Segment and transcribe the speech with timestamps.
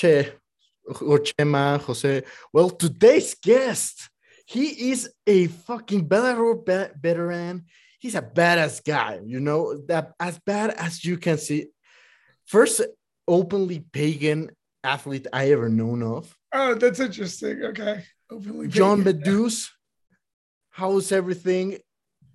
[0.00, 0.32] Che
[1.02, 2.22] or Chema Jose.
[2.54, 4.08] Well, today's guest,
[4.46, 7.66] he is a fucking Bellator be- veteran.
[7.98, 11.66] He's a badass guy, you know, that as bad as you can see.
[12.46, 12.80] First
[13.28, 14.50] openly pagan
[14.82, 16.34] athlete I ever known of.
[16.50, 17.62] Oh, that's interesting.
[17.62, 18.02] Okay.
[18.30, 19.50] Openly John pagan.
[20.70, 21.76] How's everything?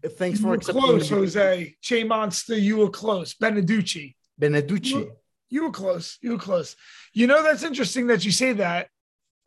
[0.05, 1.75] Thanks You for were accepting close, Jose.
[1.81, 3.33] Che Monster, you were close.
[3.33, 4.13] Beneducci.
[4.39, 5.09] Beneducci.
[5.49, 6.17] You were close.
[6.21, 6.75] You were close.
[7.13, 8.89] You know, that's interesting that you say that.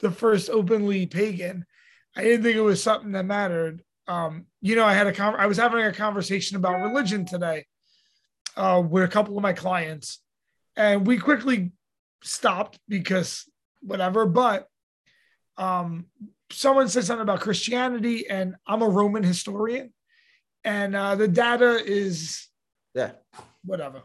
[0.01, 1.67] The first openly pagan.
[2.17, 3.83] I didn't think it was something that mattered.
[4.07, 7.67] Um, you know, I had a con- I was having a conversation about religion today
[8.57, 10.21] uh, with a couple of my clients,
[10.77, 11.73] and we quickly
[12.23, 13.45] stopped because
[13.81, 14.25] whatever.
[14.25, 14.67] But
[15.57, 16.07] um,
[16.51, 19.93] someone said something about Christianity, and I'm a Roman historian,
[20.65, 22.47] and uh, the data is
[22.95, 23.13] Yeah.
[23.65, 24.03] whatever.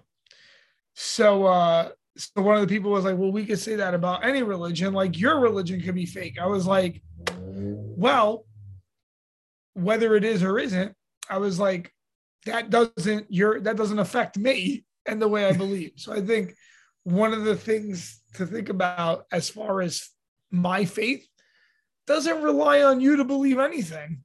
[0.93, 4.23] So uh so one of the people was like, Well, we could say that about
[4.23, 6.37] any religion, like your religion could be fake.
[6.39, 7.01] I was like,
[7.37, 8.45] Well,
[9.73, 10.95] whether it is or isn't,
[11.29, 11.91] I was like,
[12.45, 15.93] that doesn't your that doesn't affect me and the way I believe.
[15.95, 16.53] So I think
[17.03, 20.09] one of the things to think about as far as
[20.51, 21.27] my faith
[22.07, 24.23] doesn't rely on you to believe anything.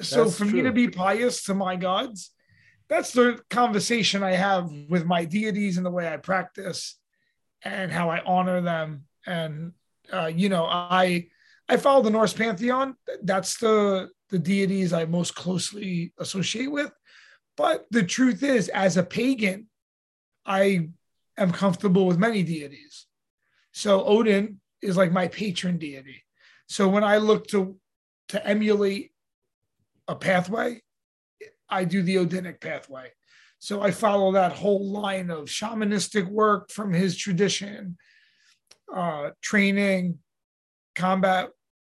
[0.00, 2.30] So That's for me to be pious to my gods,
[2.94, 6.96] that's the conversation I have with my deities and the way I practice
[7.64, 9.06] and how I honor them.
[9.26, 9.72] And
[10.12, 11.26] uh, you know, I
[11.68, 12.94] I follow the Norse pantheon.
[13.22, 16.92] That's the the deities I most closely associate with.
[17.56, 19.66] But the truth is, as a pagan,
[20.46, 20.88] I
[21.36, 23.06] am comfortable with many deities.
[23.72, 26.22] So Odin is like my patron deity.
[26.68, 27.76] So when I look to
[28.28, 29.10] to emulate
[30.06, 30.80] a pathway,
[31.74, 33.10] I do the Odinic pathway.
[33.58, 37.96] So I follow that whole line of shamanistic work from his tradition,
[38.94, 40.18] uh, training,
[40.94, 41.48] combat,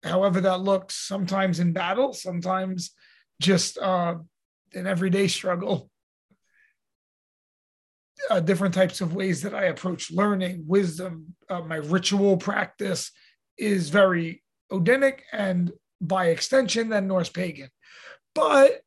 [0.03, 2.91] however that looks, sometimes in battle, sometimes
[3.39, 4.15] just uh,
[4.73, 5.89] an everyday struggle.
[8.31, 13.11] Uh, different types of ways that I approach learning, wisdom, uh, my ritual practice
[13.59, 15.71] is very Odinic and
[16.01, 17.69] by extension, then Norse pagan.
[18.33, 18.81] But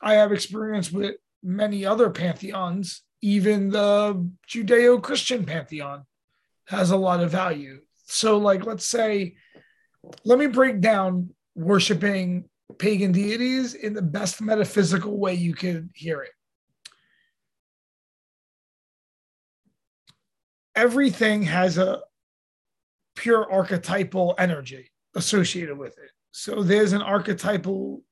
[0.00, 6.04] I have experience with many other pantheons, even the Judeo Christian pantheon
[6.66, 7.80] has a lot of value.
[8.06, 9.34] So, like, let's say,
[10.24, 12.48] let me break down worshiping
[12.78, 16.30] pagan deities in the best metaphysical way you could hear it.
[20.76, 22.00] Everything has a
[23.16, 26.10] pure archetypal energy associated with it.
[26.30, 28.02] So, there's an archetypal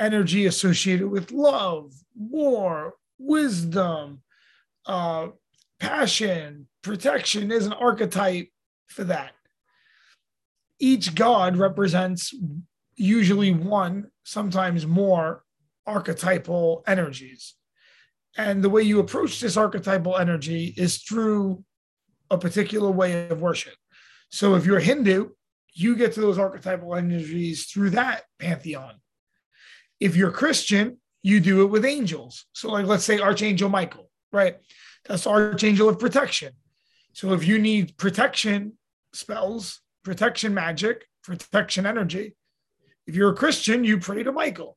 [0.00, 4.22] energy associated with love, war, wisdom,
[4.86, 5.28] uh,
[5.78, 7.52] passion, protection.
[7.52, 8.48] is an archetype
[8.88, 9.32] for that.
[10.78, 12.34] Each god represents
[12.96, 15.44] usually one, sometimes more
[15.86, 17.54] archetypal energies.
[18.36, 21.64] And the way you approach this archetypal energy is through
[22.30, 23.74] a particular way of worship.
[24.30, 25.30] So if you're Hindu,
[25.72, 28.99] you get to those archetypal energies through that pantheon
[30.00, 32.46] if you're Christian, you do it with angels.
[32.52, 34.56] So, like, let's say Archangel Michael, right?
[35.06, 36.54] That's Archangel of protection.
[37.12, 38.72] So, if you need protection
[39.12, 42.34] spells, protection magic, protection energy,
[43.06, 44.76] if you're a Christian, you pray to Michael.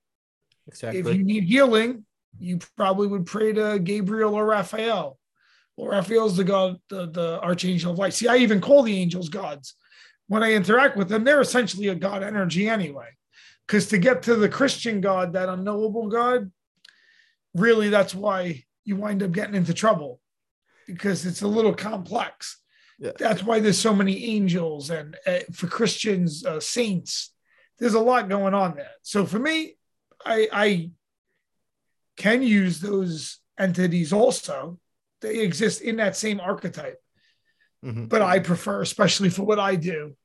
[0.67, 1.00] Exactly.
[1.00, 2.06] If you need healing,
[2.39, 5.17] you probably would pray to Gabriel or Raphael.
[5.78, 8.13] Well, Raphael's the god, the, the archangel of light.
[8.13, 9.75] See, I even call the angels gods.
[10.28, 13.09] When I interact with them, they're essentially a god energy anyway.
[13.68, 16.51] Because to get to the Christian God, that unknowable God,
[17.56, 20.19] really that's why you wind up getting into trouble
[20.88, 22.59] because it's a little complex.
[23.00, 23.12] Yeah.
[23.18, 27.34] That's why there's so many angels and uh, for Christians, uh, saints.
[27.79, 28.91] There's a lot going on there.
[29.01, 29.78] So for me,
[30.25, 30.91] I, I
[32.18, 34.80] can use those entities also.
[35.22, 37.00] They exist in that same archetype,
[37.84, 38.09] Mhm.
[38.09, 40.16] but I prefer, especially for what I do.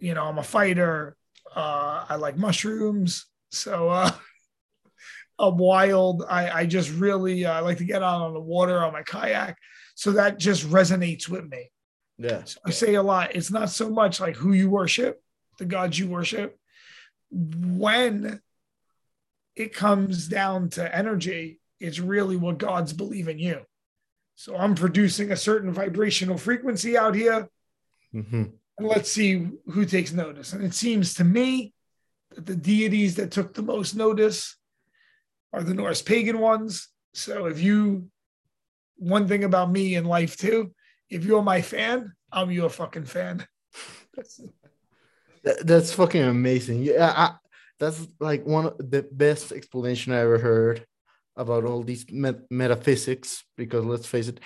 [0.00, 1.16] You know, I'm a fighter.
[1.54, 4.10] Uh, I like mushrooms, so uh,
[5.38, 6.24] I'm wild.
[6.28, 9.56] I, I just really uh, like to get out on the water on my kayak,
[9.94, 11.70] so that just resonates with me.
[12.18, 12.42] Yeah.
[12.64, 13.34] I say a lot.
[13.34, 15.20] It's not so much like who you worship,
[15.58, 16.58] the gods you worship.
[17.30, 18.40] When
[19.56, 23.60] it comes down to energy, it's really what gods believe in you.
[24.36, 27.48] So I'm producing a certain vibrational frequency out here,
[28.14, 28.52] Mhm.
[28.78, 30.52] And let's see who takes notice.
[30.52, 31.74] And it seems to me
[32.34, 34.56] that the deities that took the most notice
[35.52, 36.88] are the Norse pagan ones.
[37.14, 38.08] So if you,
[38.96, 40.72] one thing about me in life too
[41.12, 43.46] if you're my fan, I'm your fucking fan.
[45.44, 46.82] That- that's fucking amazing.
[46.82, 47.34] Yeah, I,
[47.78, 50.86] that's like one of the best explanation I ever heard
[51.36, 53.44] about all these met- metaphysics.
[53.56, 54.40] Because let's face it,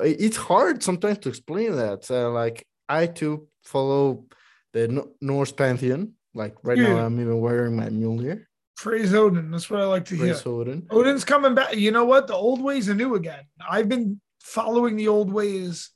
[0.00, 2.10] it's hard sometimes to explain that.
[2.10, 4.26] Uh, like I too follow
[4.72, 6.12] the Norse pantheon.
[6.34, 8.44] Like right now, I'm even wearing my Mjolnir.
[8.76, 9.50] Praise Odin.
[9.50, 10.26] That's what I like to hear.
[10.26, 10.86] Praise Odin.
[10.90, 11.76] Odin's coming back.
[11.76, 12.26] You know what?
[12.26, 13.44] The old ways are new again.
[13.68, 15.90] I've been following the old ways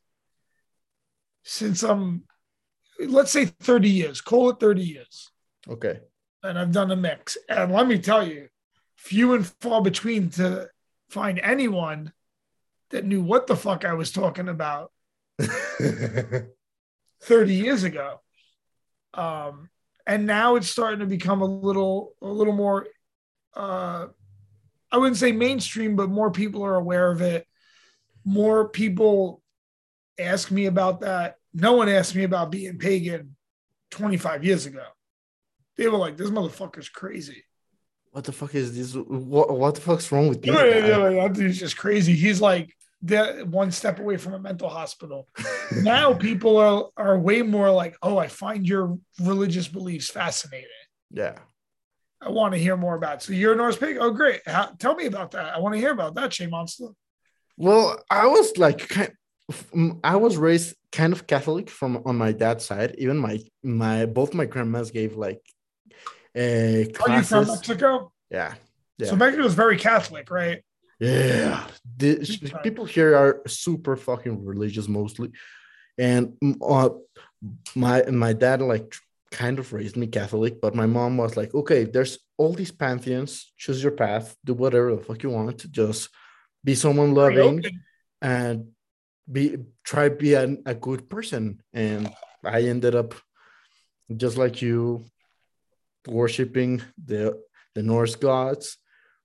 [1.42, 2.22] since I'm,
[3.04, 4.20] let's say 30 years.
[4.20, 5.30] Call it 30 years.
[5.68, 6.00] Okay.
[6.44, 7.36] And I've done a mix.
[7.48, 8.48] And let me tell you,
[8.96, 10.68] few and far between to
[11.10, 12.12] find anyone
[12.90, 14.92] that knew what the fuck I was talking about
[17.22, 18.20] 30 years ago.
[19.14, 19.68] Um,
[20.06, 22.86] and now it's starting to become a little a little more
[23.54, 24.06] uh
[24.90, 27.46] I wouldn't say mainstream, but more people are aware of it.
[28.24, 29.42] More people
[30.18, 31.36] ask me about that.
[31.52, 33.36] No one asked me about being pagan
[33.90, 34.84] 25 years ago.
[35.76, 37.44] They were like, this motherfucker's crazy.
[38.12, 38.94] what the fuck is this?
[38.94, 40.54] What, what the fuck's wrong with you?
[40.54, 42.14] Yeah, yeah, yeah, that dude's just crazy.
[42.14, 45.28] He's like that one step away from a mental hospital.
[45.82, 50.68] now people are are way more like, oh, I find your religious beliefs fascinating.
[51.10, 51.38] yeah.
[52.20, 53.18] I want to hear more about.
[53.18, 53.22] it.
[53.22, 53.96] So you're a Norse pig?
[54.00, 54.40] Oh, great.
[54.44, 55.54] How, tell me about that.
[55.54, 56.88] I want to hear about that, Shea Monster.
[57.56, 59.12] Well, I was like, kind
[60.04, 62.96] I was raised kind of Catholic from on my dad's side.
[62.98, 65.40] Even my my both my grandmas gave like
[66.36, 68.12] uh, Are you from Mexico?
[68.30, 68.54] yeah,
[68.98, 70.62] yeah, So Mexico is very Catholic, right?
[70.98, 71.66] Yeah.
[71.96, 75.32] The, people here are super fucking religious mostly,
[75.96, 76.90] and uh,
[77.74, 78.94] my my dad like
[79.30, 83.52] kind of raised me Catholic, but my mom was like, okay, there's all these pantheons.
[83.56, 84.34] Choose your path.
[84.44, 85.70] Do whatever the fuck you want.
[85.70, 86.08] Just
[86.64, 87.62] be someone loving.
[88.20, 88.68] and
[89.30, 92.10] be try be an, a good person and
[92.44, 93.14] i ended up
[94.16, 95.04] just like you
[96.06, 97.38] worshiping the
[97.74, 98.78] the norse gods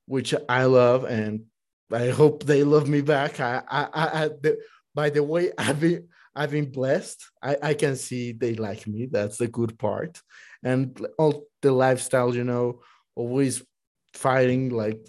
[0.06, 1.46] which i love and
[1.92, 3.40] i hope they love me back.
[3.40, 4.58] I i, I, I the,
[4.94, 7.24] by the way i've been i've been blessed.
[7.42, 9.08] I i can see they like me.
[9.08, 10.22] That's the good part.
[10.64, 12.82] And all the lifestyle you know
[13.16, 13.64] always
[14.14, 15.06] fighting like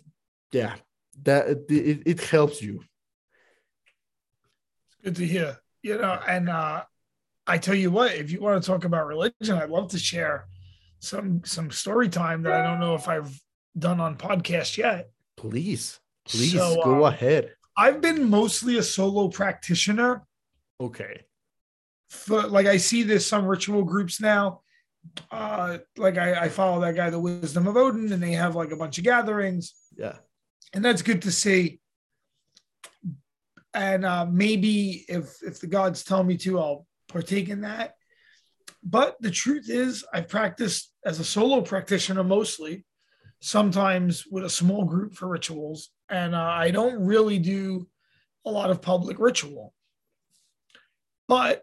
[0.53, 0.75] yeah
[1.23, 2.82] that it, it helps you.
[4.87, 5.59] It's Good to hear.
[5.82, 6.85] You know, and uh,
[7.47, 10.47] I tell you what, if you want to talk about religion, I'd love to share
[10.99, 13.38] some some story time that I don't know if I've
[13.79, 15.11] done on podcast yet.
[15.37, 17.55] Please, please So, go uh, ahead.
[17.76, 20.23] I've been mostly a solo practitioner.
[20.81, 21.23] Okay.
[22.09, 24.61] For like, I see there's some ritual groups now.
[25.31, 28.71] Uh, like I, I follow that guy, the Wisdom of Odin, and they have like
[28.71, 29.75] a bunch of gatherings.
[29.97, 30.17] Yeah.
[30.73, 31.81] and that's good to see.
[33.75, 37.94] And uh, maybe if if the gods tell me to, I'll partake in that.
[38.82, 42.85] But the truth is, I've practiced as a solo practitioner mostly,
[43.41, 47.89] sometimes with a small group for rituals, and uh, I don't really do
[48.45, 49.73] a lot of public ritual.
[51.27, 51.62] But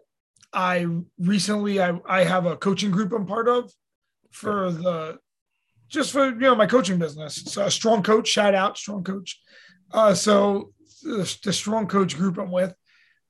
[0.52, 0.86] I
[1.18, 3.72] recently I, I have a coaching group I'm part of
[4.30, 5.18] for the
[5.88, 7.36] just for you know my coaching business.
[7.46, 9.40] So a strong coach, shout out, strong coach.
[9.92, 10.72] Uh, so
[11.02, 12.74] the, the strong coach group I'm with,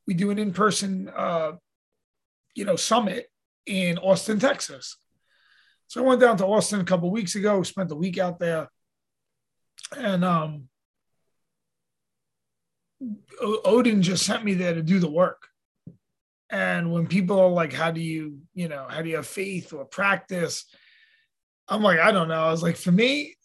[0.06, 1.52] we do an in-person uh,
[2.54, 3.26] you know summit
[3.66, 4.96] in Austin, Texas.
[5.86, 8.68] So I went down to Austin a couple weeks ago, spent the week out there,
[9.96, 10.68] and um,
[13.40, 15.48] Odin just sent me there to do the work.
[16.50, 19.72] And when people are like, "How do you, you know, how do you have faith
[19.72, 20.64] or practice?"
[21.68, 22.42] I'm like, I don't know.
[22.42, 23.36] I was like, for me,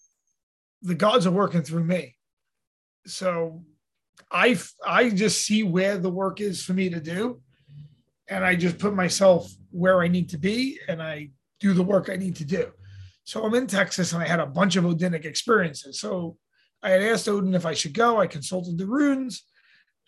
[0.81, 2.15] the gods are working through me.
[3.05, 3.63] So
[4.31, 7.41] I I just see where the work is for me to do.
[8.27, 12.09] And I just put myself where I need to be and I do the work
[12.09, 12.71] I need to do.
[13.23, 15.99] So I'm in Texas and I had a bunch of Odinic experiences.
[15.99, 16.37] So
[16.83, 18.19] I had asked Odin if I should go.
[18.19, 19.43] I consulted the runes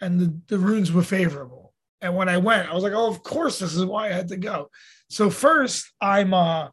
[0.02, 1.74] and the, the runes were favorable.
[2.02, 4.30] And when I went, I was like, oh, of course, this is why I had
[4.30, 4.70] to go.
[5.10, 6.70] So first, I'm uh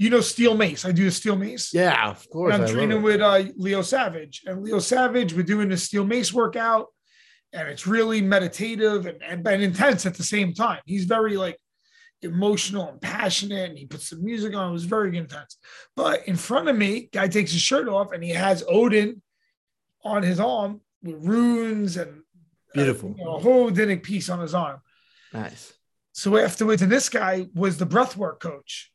[0.00, 0.86] you know steel mace.
[0.86, 1.74] I do a steel mace.
[1.74, 2.54] Yeah, of course.
[2.54, 4.42] And I'm training with uh, Leo Savage.
[4.46, 6.86] And Leo Savage, we're doing the steel mace workout,
[7.52, 10.80] and it's really meditative and, and, and intense at the same time.
[10.86, 11.58] He's very like
[12.22, 14.70] emotional and passionate, and he puts some music on.
[14.70, 15.56] It was very intense.
[15.96, 19.22] But in front of me, guy takes his shirt off and he has Odin
[20.04, 22.22] on his arm with runes and uh,
[22.74, 23.14] Beautiful.
[23.16, 24.80] you know, a whole Odinic piece on his arm.
[25.32, 25.72] Nice.
[26.12, 28.92] So afterwards, and this guy was the breathwork coach,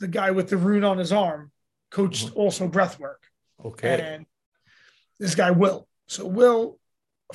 [0.00, 1.52] the guy with the rune on his arm,
[1.90, 2.36] coached Mhm.
[2.36, 3.18] also breathwork.
[3.64, 4.00] Okay.
[4.00, 4.26] And
[5.20, 5.86] this guy Will.
[6.08, 6.78] So Will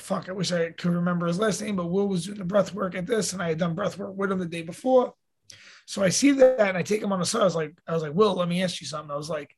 [0.00, 2.74] fuck, I wish I could remember his last name, but Will was doing the breath
[2.74, 5.14] work at this, and I had done breath work with him the day before.
[5.86, 7.40] So I see that and I take him on the side.
[7.40, 9.10] I was like, I was like, Will, let me ask you something.
[9.10, 9.56] I was like,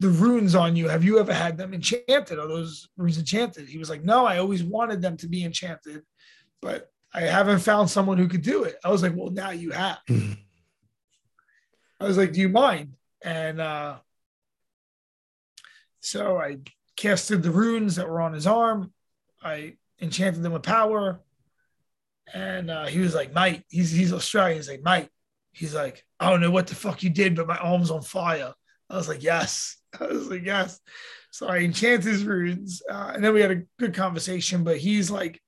[0.00, 2.38] the runes on you, have you ever had them enchanted?
[2.38, 3.68] Are those runes enchanted?
[3.68, 6.02] He was like, No, I always wanted them to be enchanted,
[6.60, 8.76] but I haven't found someone who could do it.
[8.84, 9.98] I was like, Well, now you have.
[10.08, 10.36] I
[12.00, 12.94] was like, Do you mind?
[13.22, 13.98] And uh
[16.00, 16.58] so I
[16.96, 18.92] casted the runes that were on his arm.
[19.42, 21.20] I enchanted them with power.
[22.32, 24.58] And uh, he was like, mate, he's he's Australian.
[24.58, 25.08] He's like, mate.
[25.52, 28.52] He's like, I don't know what the fuck you did, but my arm's on fire.
[28.90, 29.76] I was like, yes.
[30.00, 30.78] I was like, yes.
[31.30, 32.82] So I enchanted his runes.
[32.88, 35.40] Uh, and then we had a good conversation, but he's like,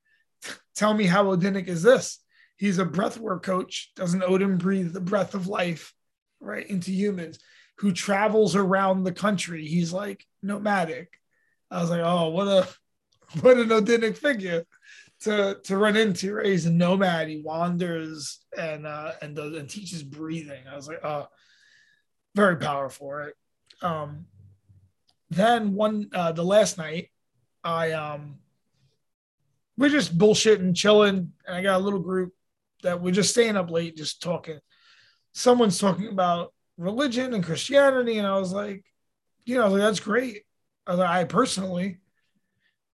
[0.75, 2.19] tell me how Odinic is this?
[2.57, 3.93] He's a breathwork coach.
[3.97, 5.95] Doesn't Odin breathe the breath of life
[6.41, 7.39] right into humans
[7.79, 9.67] who travels around the country?
[9.67, 11.13] He's like nomadic.
[11.71, 12.69] I was like, oh, what a
[13.41, 14.65] what an Odinic figure
[15.21, 16.35] to to run into.
[16.35, 16.47] Right?
[16.47, 17.29] He's a nomad.
[17.29, 20.63] He wanders and uh, and does and teaches breathing.
[20.71, 21.29] I was like, oh,
[22.35, 23.33] very powerful, right?
[23.83, 24.27] Um,
[25.31, 27.11] then one uh, the last night,
[27.63, 28.39] I um,
[29.77, 32.33] we're just bullshitting, chilling, and I got a little group
[32.83, 34.59] that we're just staying up late, just talking.
[35.33, 38.85] Someone's talking about religion and Christianity, and I was like,
[39.45, 40.43] you know, like, that's great.
[40.87, 41.99] I, like, I personally,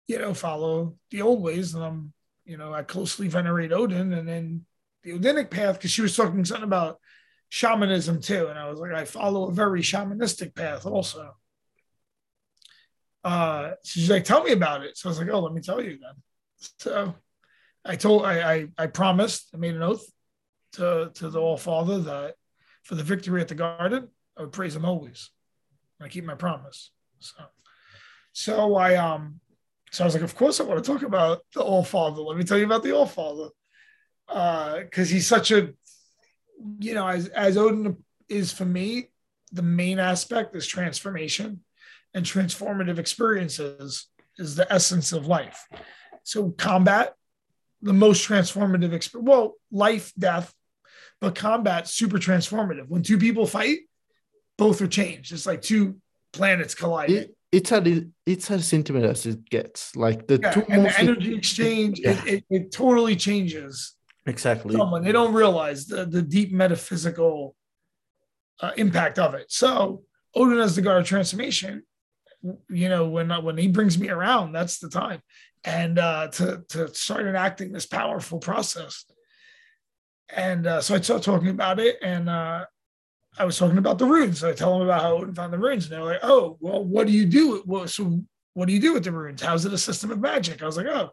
[0.07, 2.13] you know, follow the old ways, and I'm,
[2.45, 4.65] you know, I closely venerate Odin, and then
[5.03, 7.00] the Odinic path because she was talking something about
[7.50, 11.35] shamanism too, and I was like, I follow a very shamanistic path also.
[13.24, 14.97] Uh, she's like, tell me about it.
[14.97, 16.13] So I was like, oh, let me tell you then.
[16.79, 17.15] So
[17.83, 20.05] I told, I, I, I promised, I made an oath
[20.74, 22.35] to to the All Father that
[22.83, 25.31] for the victory at the Garden, I would praise Him always.
[26.01, 26.91] I keep my promise.
[27.19, 27.35] So,
[28.33, 29.39] so I um,
[29.96, 32.22] so I was like, of course I want to talk about the All Father.
[32.22, 33.48] Let me tell you about the All Father,
[34.28, 35.74] because uh, he's such a,
[36.80, 37.96] you know, as as Odin
[38.28, 39.08] is for me,
[39.54, 41.62] the main aspect is transformation,
[42.14, 45.66] and transformative experiences is the essence of life.
[46.24, 47.14] So combat,
[47.82, 49.30] the most transformative experience.
[49.30, 50.54] Well, life, death,
[51.22, 52.90] but combat super transformative.
[52.90, 53.78] When two people fight,
[54.58, 55.32] both are changed.
[55.32, 56.02] It's like two
[56.34, 57.30] planets colliding.
[57.52, 59.96] It, it's as it's as intimate as it gets.
[59.96, 62.12] Like the yeah, two and most the energy exchange, Yeah.
[62.12, 64.75] it, it, it totally changes exactly.
[64.75, 65.04] someone.
[65.04, 67.56] They don't realize the, the deep metaphysical
[68.62, 69.52] uh, impact of it.
[69.52, 71.84] So Odin as the god of transformation,
[72.70, 75.22] you know, when when he brings me around, that's the time,
[75.64, 79.06] and uh, to to start enacting this powerful process.
[80.30, 82.66] And uh, so I started talking about it, and uh,
[83.38, 84.44] I was talking about the runes.
[84.44, 87.08] I tell them about how Odin found the runes, and they're like, "Oh, well, what
[87.08, 87.63] do you do?
[87.65, 88.22] Well, so
[88.54, 89.42] what do you do with the runes?
[89.42, 91.12] How's it a system of magic?" I was like, "Oh,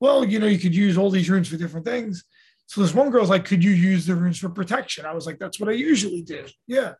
[0.00, 2.24] well, you know, you could use all these runes for different things."
[2.66, 5.38] So this one girl's like, "Could you use the runes for protection?" I was like,
[5.38, 6.94] "That's what I usually do." Yeah.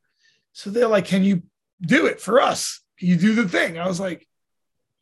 [0.53, 1.43] So they're like, "Can you
[1.81, 2.81] do it for us?
[2.99, 4.27] Can you do the thing?" I was like,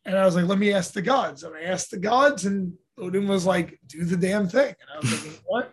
[0.05, 2.75] and I was like, "Let me ask the gods." And I asked the gods, and
[2.97, 5.73] Odin was like, "Do the damn thing." And I was like, "What?"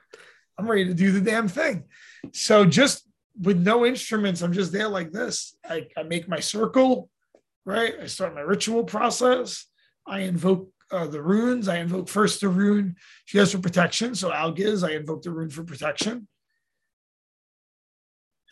[0.57, 1.85] I'm ready to do the damn thing.
[2.33, 3.05] So just
[3.39, 5.55] with no instruments, I'm just there like this.
[5.67, 7.09] I, I make my circle,
[7.65, 7.93] right?
[8.01, 9.65] I start my ritual process.
[10.07, 11.67] I invoke uh, the runes.
[11.67, 14.15] I invoke first the rune she has for protection.
[14.15, 16.27] So Algiz, I invoke the rune for protection.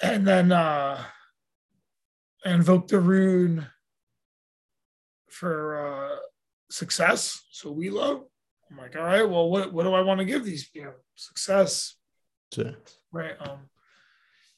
[0.02, 1.02] And then uh,
[2.46, 3.68] I invoke the rune
[5.30, 6.16] for uh,
[6.70, 7.42] success.
[7.52, 8.24] So Wilo.
[8.72, 10.94] I'm like, all right, well, what, what do I want to give these people?
[11.16, 11.96] Success,
[12.52, 12.74] So,
[13.12, 13.36] right?
[13.40, 13.70] Um,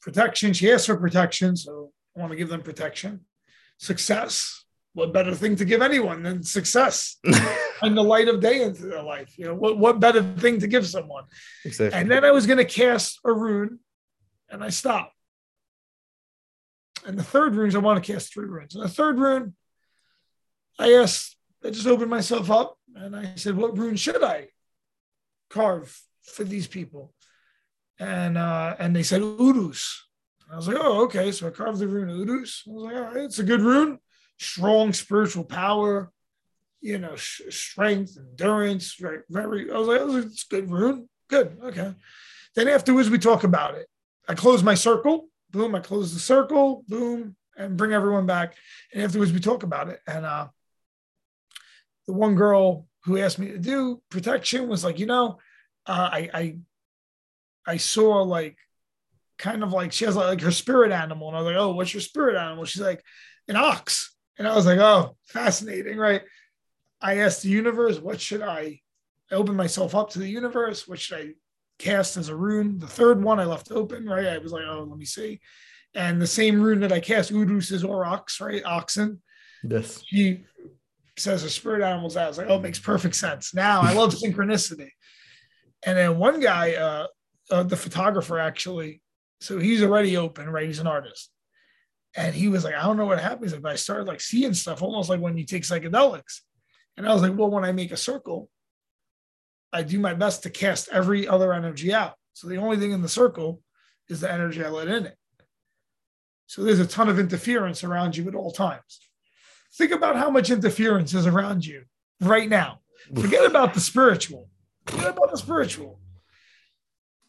[0.06, 0.52] protection.
[0.52, 3.22] She asked for protection, so I want to give them protection.
[3.76, 4.64] Success.
[4.92, 7.16] What better thing to give anyone than success
[7.82, 9.36] and the light of day into their life?
[9.36, 11.24] You know, what, what better thing to give someone?
[11.64, 12.00] exactly.
[12.00, 13.80] And then I was going to cast a rune,
[14.48, 15.12] and I stopped.
[17.04, 18.76] And the third runes, I want to cast three runes.
[18.76, 19.54] And the third rune,
[20.78, 24.48] I asked, I just opened myself up, and I said, "What rune should I
[25.50, 27.12] carve for these people?"
[27.98, 30.04] And uh, and they said Uruz.
[30.50, 32.62] I was like, "Oh, okay." So I carved the rune Uruz.
[32.66, 33.98] I was like, "All right, it's a good rune,
[34.38, 36.12] strong spiritual power."
[36.80, 39.20] You know, sh- strength, endurance, right?
[39.30, 39.72] Very.
[39.72, 41.08] I was like, oh, "It's a good rune.
[41.28, 41.58] Good.
[41.62, 41.94] Okay."
[42.54, 43.86] Then afterwards, we talk about it.
[44.28, 45.28] I close my circle.
[45.50, 45.74] Boom.
[45.74, 46.84] I close the circle.
[46.88, 47.36] Boom.
[47.56, 48.54] And bring everyone back.
[48.92, 50.00] And afterwards, we talk about it.
[50.06, 50.48] And uh,
[52.06, 55.38] the one girl who asked me to do protection was like, you know,
[55.86, 56.56] uh, I, I,
[57.66, 58.56] I saw like,
[59.38, 61.74] kind of like she has like, like her spirit animal, and I was like, oh,
[61.74, 62.64] what's your spirit animal?
[62.64, 63.02] She's like,
[63.48, 64.14] an ox.
[64.38, 66.22] And I was like, oh, fascinating, right?
[67.00, 68.80] I asked the universe, what should I,
[69.30, 70.86] I opened myself up to the universe.
[70.86, 71.28] What should I
[71.78, 72.78] cast as a rune?
[72.78, 74.26] The third one I left open, right?
[74.26, 75.40] I was like, oh, let me see.
[75.94, 78.64] And the same rune that I cast, Uruz is Aurochs, right?
[78.64, 79.22] Oxen.
[79.64, 80.02] Yes.
[80.06, 80.44] He
[81.16, 82.26] says a spirit animal's out.
[82.26, 83.54] I was like, oh, it makes perfect sense.
[83.54, 84.90] Now I love synchronicity.
[85.84, 87.06] And then one guy, uh,
[87.50, 89.02] uh, the photographer actually,
[89.40, 90.66] so he's already open, right?
[90.66, 91.30] He's an artist.
[92.16, 93.52] And he was like, I don't know what happens.
[93.52, 96.40] Like, I started like seeing stuff almost like when you take psychedelics.
[96.96, 98.48] And I was like, well, when I make a circle,
[99.72, 102.14] I do my best to cast every other energy out.
[102.32, 103.60] So the only thing in the circle
[104.08, 105.16] is the energy I let in it.
[106.46, 109.00] So there's a ton of interference around you at all times.
[109.76, 111.84] Think about how much interference is around you
[112.20, 112.80] right now.
[113.14, 114.48] Forget about the spiritual.
[114.86, 116.00] Forget about the spiritual.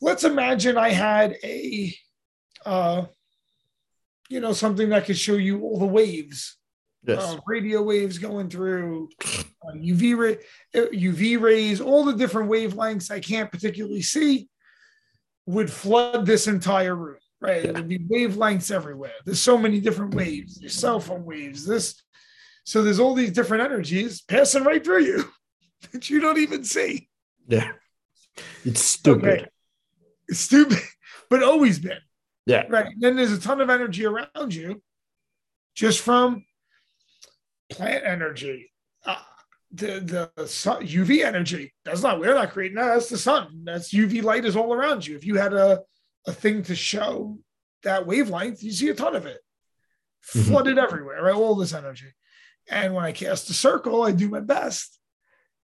[0.02, 1.94] Let's imagine I had a,
[2.66, 3.06] uh,
[4.30, 6.58] you know, something that could show you all the waves,
[7.04, 7.22] Yes.
[7.24, 10.38] uh, radio waves going through, uh, UV ray,
[10.76, 14.50] uh, UV rays, all the different wavelengths I can't particularly see
[15.46, 17.18] would flood this entire room.
[17.40, 17.72] Right, Yeah.
[17.74, 19.14] would be wavelengths everywhere.
[19.24, 20.56] There's so many different waves.
[20.56, 21.66] There's cell phone waves.
[21.68, 22.02] This,
[22.64, 25.32] so there's all these different energies passing right through you
[25.92, 27.10] that you don't even see.
[27.48, 27.74] yeah.
[28.66, 29.26] It's stupid.
[29.42, 29.46] Okay.
[30.32, 30.80] Stupid,
[31.30, 32.00] but always been.
[32.46, 32.66] Yeah.
[32.70, 32.86] Right.
[32.86, 34.82] And then there's a ton of energy around you
[35.76, 36.46] just from
[37.70, 38.72] plant energy.
[39.06, 39.18] Uh,
[39.72, 41.74] the the sun, UV energy.
[41.84, 42.94] That's not we're not creating that.
[42.94, 43.64] That's the sun.
[43.66, 45.16] That's UV light is all around you.
[45.16, 45.82] If you had a,
[46.26, 47.38] a thing to show
[47.84, 49.40] that wavelength, you see a ton of it
[50.34, 50.48] Mhm.
[50.48, 51.36] flooded everywhere, right?
[51.36, 52.14] All this energy.
[52.70, 55.00] And when I cast a circle, I do my best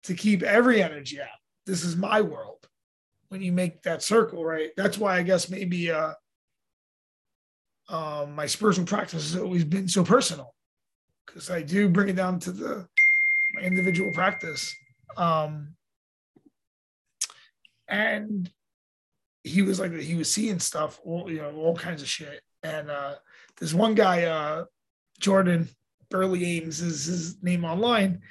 [0.03, 1.27] to keep every energy out.
[1.65, 2.52] This is my world.
[3.33, 4.69] When you make that circle, right?
[4.77, 6.13] That's why I guess maybe uh
[7.89, 10.53] um my spiritual practice has always been so personal.
[11.25, 12.87] Because I do bring it down to the
[13.55, 14.71] my individual practice.
[15.17, 15.73] Um
[17.87, 18.51] and
[19.43, 22.39] he was like he was seeing stuff, all you know, all kinds of shit.
[22.61, 23.15] And uh
[23.57, 24.65] there's one guy, uh
[25.19, 25.69] Jordan
[26.11, 28.21] Burley Ames is his name online.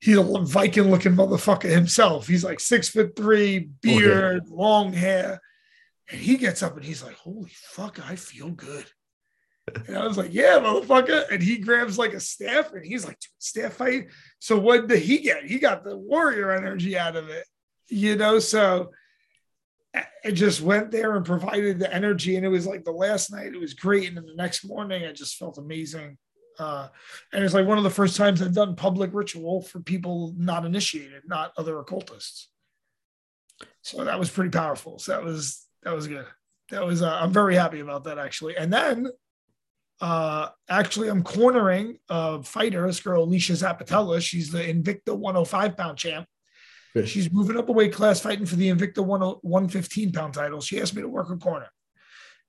[0.00, 2.26] He's a Viking looking motherfucker himself.
[2.26, 5.40] He's like six foot three, beard, long hair.
[6.10, 8.86] And he gets up and he's like, Holy fuck, I feel good.
[9.86, 11.30] And I was like, Yeah, motherfucker.
[11.30, 14.06] And he grabs like a staff and he's like, staff fight.
[14.38, 15.44] So what did he get?
[15.44, 17.44] He got the warrior energy out of it,
[17.88, 18.38] you know?
[18.38, 18.90] So
[19.94, 22.36] I- I just went there and provided the energy.
[22.36, 24.08] And it was like the last night, it was great.
[24.08, 26.16] And then the next morning, I just felt amazing.
[26.58, 26.88] Uh,
[27.32, 30.66] and it's like one of the first times I've done public ritual for people not
[30.66, 32.48] initiated, not other occultists.
[33.82, 34.98] So that was pretty powerful.
[34.98, 36.26] So that was that was good.
[36.70, 38.56] That was uh, I'm very happy about that actually.
[38.56, 39.08] And then
[40.00, 44.20] uh actually I'm cornering a fighter, this girl Alesha Zappitella.
[44.20, 46.26] She's the Invicta 105 pound champ.
[46.94, 47.08] Good.
[47.08, 50.60] She's moving up a weight class fighting for the Invicta 10 115 pound title.
[50.60, 51.68] She asked me to work a corner.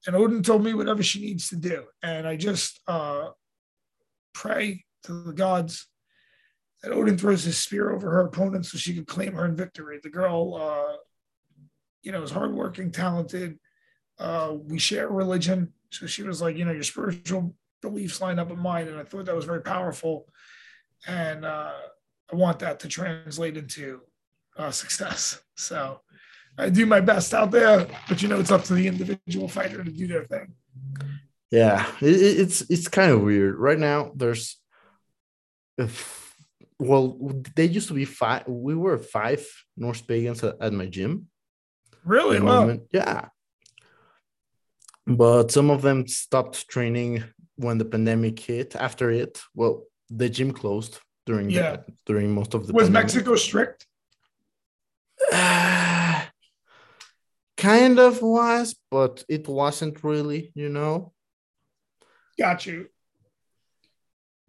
[0.08, 1.84] And Odin told me whatever she needs to do.
[2.02, 3.30] And I just uh
[4.34, 5.88] pray to the gods
[6.82, 10.00] that Odin throws his spear over her opponent so she could claim her in victory.
[10.02, 10.98] The girl, uh,
[12.02, 13.60] you know, is hardworking, talented.
[14.18, 15.74] Uh, we share religion.
[15.92, 18.88] So she was like, you know, your spiritual beliefs line up with mine.
[18.88, 20.28] And I thought that was very powerful.
[21.08, 21.74] And uh,
[22.32, 24.02] I want that to translate into
[24.58, 25.42] uh, success.
[25.62, 26.02] So
[26.58, 29.84] I do my best out there, but you know, it's up to the individual fighter
[29.84, 30.56] to do their thing.
[31.52, 33.58] Yeah, it, it- it's it's kind of weird.
[33.58, 34.58] Right now, there's,
[36.80, 37.18] well,
[37.56, 38.44] they used to be five.
[38.48, 39.46] We were five
[39.78, 41.28] Norse pagans at, at my gym.
[42.06, 42.38] Really?
[42.38, 42.84] at the Well, moment.
[42.94, 43.28] Yeah,
[45.06, 47.24] but some of them stopped training
[47.58, 48.76] when the pandemic hit.
[48.76, 51.78] After it, well, the gym closed during Yeah.
[51.78, 53.04] the, during most of the was pandemic.
[53.14, 53.86] Mexico strict?
[57.58, 60.52] kind of was, but it wasn't really.
[60.56, 61.14] You know,
[62.38, 62.88] Got you.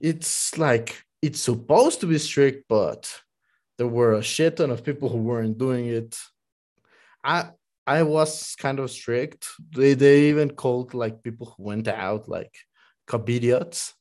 [0.01, 3.12] it's like it's supposed to be strict, but
[3.79, 6.18] there were a shit ton of people who weren't doing it.
[7.25, 7.51] I
[7.87, 9.49] I was kind of strict.
[9.77, 12.55] They they even called like people who went out like
[13.07, 13.92] copidiots.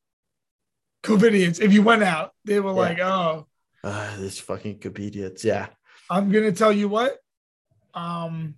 [1.03, 1.59] COVIDians.
[1.59, 2.77] If you went out, they were Yeah.
[2.87, 3.47] like, oh,
[3.83, 5.43] Ah, this fucking copidiots.
[5.43, 5.67] Yeah.
[6.09, 7.17] I'm gonna tell you what.
[7.95, 8.55] Um,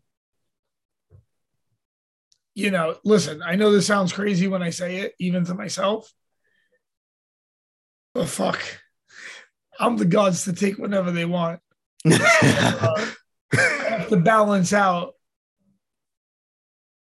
[2.55, 6.11] you know, listen, I know this sounds crazy when I say it, even to myself.
[8.13, 8.61] But fuck.
[9.79, 11.59] I'm the gods to take whenever they want.
[12.11, 13.05] Uh,
[13.53, 15.13] have to balance out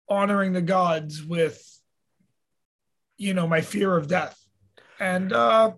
[0.08, 1.60] honoring the gods with
[3.17, 4.39] you know my fear of death
[5.00, 5.71] and uh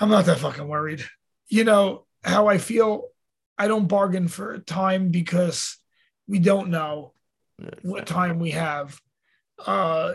[0.00, 1.04] I'm not that fucking worried.
[1.48, 3.08] You know how I feel.
[3.58, 5.76] I don't bargain for time because
[6.26, 7.12] we don't know
[7.82, 8.98] what time we have.
[9.64, 10.14] Uh,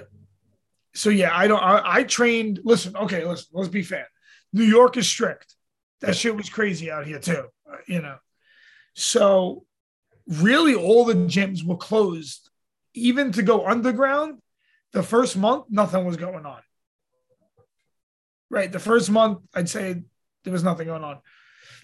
[0.94, 1.62] so yeah, I don't.
[1.62, 2.62] I, I trained.
[2.64, 3.48] Listen, okay, listen.
[3.54, 4.08] Let's be fair.
[4.54, 5.56] New York is strict.
[6.02, 7.46] That shit was crazy out here too.
[7.88, 8.18] You know,
[8.94, 9.66] so
[10.28, 12.50] really all the gyms were closed.
[12.94, 14.42] Even to go underground,
[14.94, 16.62] the first month nothing was going on.
[18.50, 20.04] Right, the first month I'd say
[20.44, 21.20] there was nothing going on.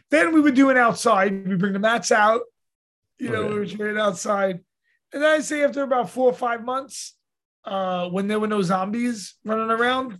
[0.10, 1.48] Then we would do doing outside.
[1.48, 2.42] We bring the mats out.
[3.18, 3.54] You know, Okay.
[3.54, 4.60] we were training outside.
[5.14, 7.16] And then I'd say after about four or five months,
[7.66, 10.20] uh, when there were no zombies running around,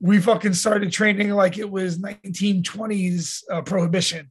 [0.00, 4.30] we fucking started training like it was 1920s uh, prohibition.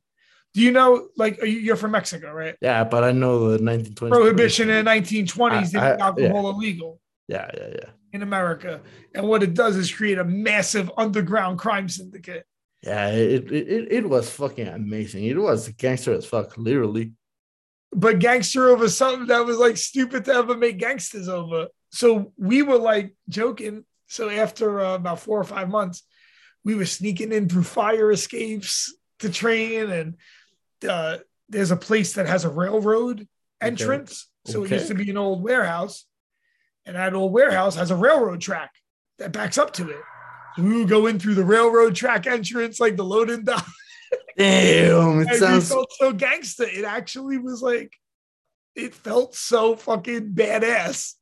[0.54, 2.56] Do you know, like, are you, you're from Mexico, right?
[2.62, 4.10] Yeah, but I know the 1920s.
[4.10, 7.90] Prohibition in the 1920s, I- I- alcohol illegal Yeah, yeah, yeah.
[8.14, 8.82] in America.
[9.14, 12.46] And what it does is create a massive underground crime syndicate.
[12.82, 15.26] Yeah, it, it, it, it was fucking amazing.
[15.26, 17.12] It was gangster as fuck, literally.
[17.92, 21.68] But gangster over something that was like stupid to ever make gangsters over.
[21.92, 23.84] So we were like joking.
[24.08, 26.04] So after uh, about four or five months,
[26.64, 29.90] we were sneaking in through fire escapes to train.
[29.90, 30.18] And
[30.88, 33.28] uh, there's a place that has a railroad
[33.62, 34.28] entrance.
[34.46, 36.06] So it used to be an old warehouse.
[36.86, 38.72] And that old warehouse has a railroad track
[39.18, 40.02] that backs up to it.
[40.56, 43.66] So we would go in through the railroad track entrance, like the loading dock.
[44.38, 45.70] Damn, it sounds.
[45.70, 46.64] felt so gangster.
[46.64, 47.94] It actually was like,
[48.76, 51.16] it felt so fucking badass.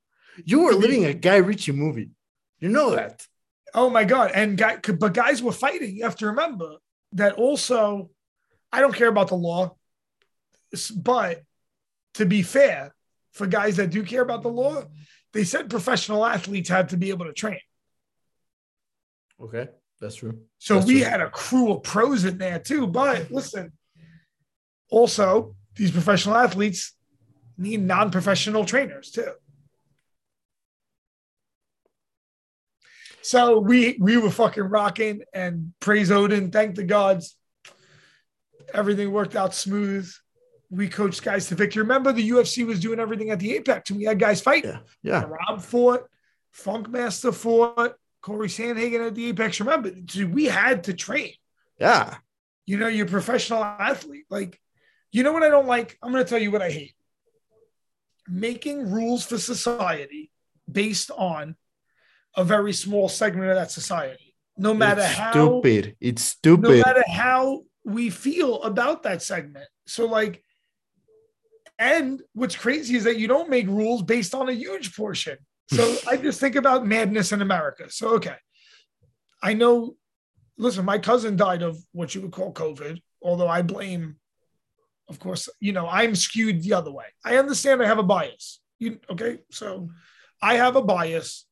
[0.45, 2.11] You were living a Guy Ritchie movie.
[2.59, 3.25] You know that.
[3.73, 4.31] Oh my god!
[4.33, 5.95] And guy, but guys were fighting.
[5.95, 6.77] You have to remember
[7.13, 7.33] that.
[7.33, 8.09] Also,
[8.71, 9.75] I don't care about the law,
[10.95, 11.43] but
[12.15, 12.93] to be fair,
[13.33, 14.83] for guys that do care about the law,
[15.33, 17.59] they said professional athletes had to be able to train.
[19.39, 19.67] Okay,
[19.99, 20.39] that's true.
[20.59, 21.09] So That's we true.
[21.09, 22.87] had a crew of pros in there too.
[22.87, 23.71] But listen,
[24.89, 26.93] also these professional athletes
[27.57, 29.31] need non-professional trainers too.
[33.21, 37.35] So we we were fucking rocking and praise Odin, thank the gods.
[38.73, 40.09] Everything worked out smooth.
[40.69, 41.81] We coached guys to victory.
[41.81, 44.71] Remember, the UFC was doing everything at the Apex, and we had guys fighting.
[44.71, 45.23] Yeah, yeah.
[45.23, 46.03] Rob fought,
[46.53, 49.59] Funkmaster fought, Corey Sandhagen at the Apex.
[49.59, 51.33] Remember, so we had to train.
[51.79, 52.17] Yeah.
[52.65, 54.25] You know, you're a professional athlete.
[54.29, 54.59] Like,
[55.11, 55.97] you know what I don't like?
[56.03, 56.93] I'm going to tell you what I hate
[58.27, 60.31] making rules for society
[60.69, 61.55] based on
[62.35, 64.35] a very small segment of that society.
[64.57, 65.95] No matter it's how stupid.
[65.99, 66.69] It's stupid.
[66.69, 69.67] no matter how we feel about that segment.
[69.85, 70.43] So, like,
[71.79, 75.37] and what's crazy is that you don't make rules based on a huge portion.
[75.69, 77.89] So I just think about madness in America.
[77.89, 78.35] So, okay.
[79.41, 79.95] I know,
[80.57, 84.15] listen, my cousin died of what you would call COVID, although I blame,
[85.09, 87.05] of course, you know, I'm skewed the other way.
[87.23, 88.61] I understand I have a bias.
[88.79, 89.39] You okay?
[89.51, 89.89] So
[90.41, 91.45] I have a bias.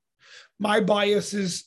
[0.59, 1.65] My bias is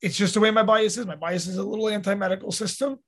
[0.00, 1.06] it's just the way my bias is.
[1.06, 2.98] My bias is a little anti-medical system.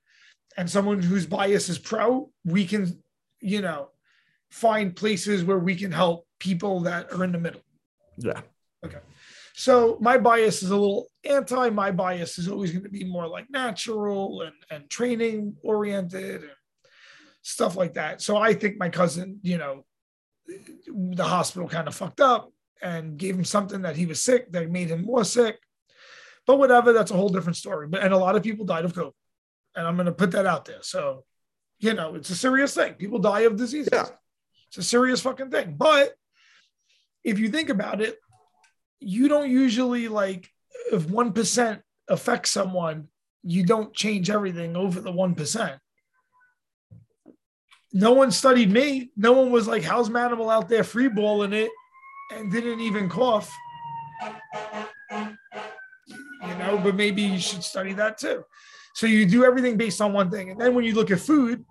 [0.56, 3.02] And someone whose bias is pro, we can,
[3.40, 3.90] you know,
[4.50, 7.60] find places where we can help people that are in the middle.
[8.16, 8.40] yeah.
[9.58, 11.68] So my bias is a little anti.
[11.70, 16.50] My bias is always going to be more like natural and, and training oriented and
[17.42, 18.22] stuff like that.
[18.22, 19.84] So I think my cousin, you know,
[20.46, 24.70] the hospital kind of fucked up and gave him something that he was sick that
[24.70, 25.58] made him more sick.
[26.46, 27.88] But whatever, that's a whole different story.
[27.88, 29.12] But and a lot of people died of COVID.
[29.74, 30.82] And I'm going to put that out there.
[30.82, 31.24] So,
[31.80, 32.94] you know, it's a serious thing.
[32.94, 33.90] People die of diseases.
[33.92, 34.06] Yeah.
[34.68, 35.74] It's a serious fucking thing.
[35.76, 36.14] But
[37.24, 38.18] if you think about it,
[39.00, 40.50] you don't usually like
[40.92, 43.08] if 1% affects someone,
[43.42, 45.78] you don't change everything over the 1%.
[47.92, 49.10] No one studied me.
[49.16, 51.70] No one was like, how's Manimal out there freeballing it
[52.34, 53.54] and didn't even cough?
[55.10, 58.44] You know, but maybe you should study that too.
[58.94, 60.50] So you do everything based on one thing.
[60.50, 61.64] And then when you look at food,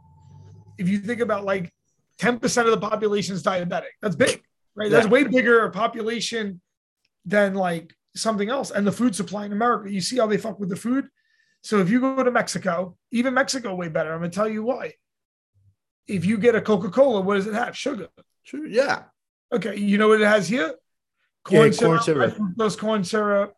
[0.77, 1.71] if you think about like
[2.19, 4.41] 10% of the population is diabetic, that's big,
[4.75, 4.89] right?
[4.89, 5.11] That's Yeah.
[5.11, 6.61] way bigger a population
[7.27, 8.71] than like something else.
[8.71, 11.07] And the food supply in America, you see how they fuck with the food.
[11.61, 14.13] So if you go to Mexico, even Mexico way better.
[14.13, 14.93] I'm gonna tell you why.
[16.07, 17.77] If you get a Coca-Cola, what does it have?
[17.77, 18.07] Sugar.
[18.43, 18.65] Sure.
[18.65, 19.03] Yeah.
[19.51, 20.73] Okay, you know what it has here?
[21.43, 22.37] Corn Yeah, corn syrup.
[22.55, 23.53] Those corn syrup,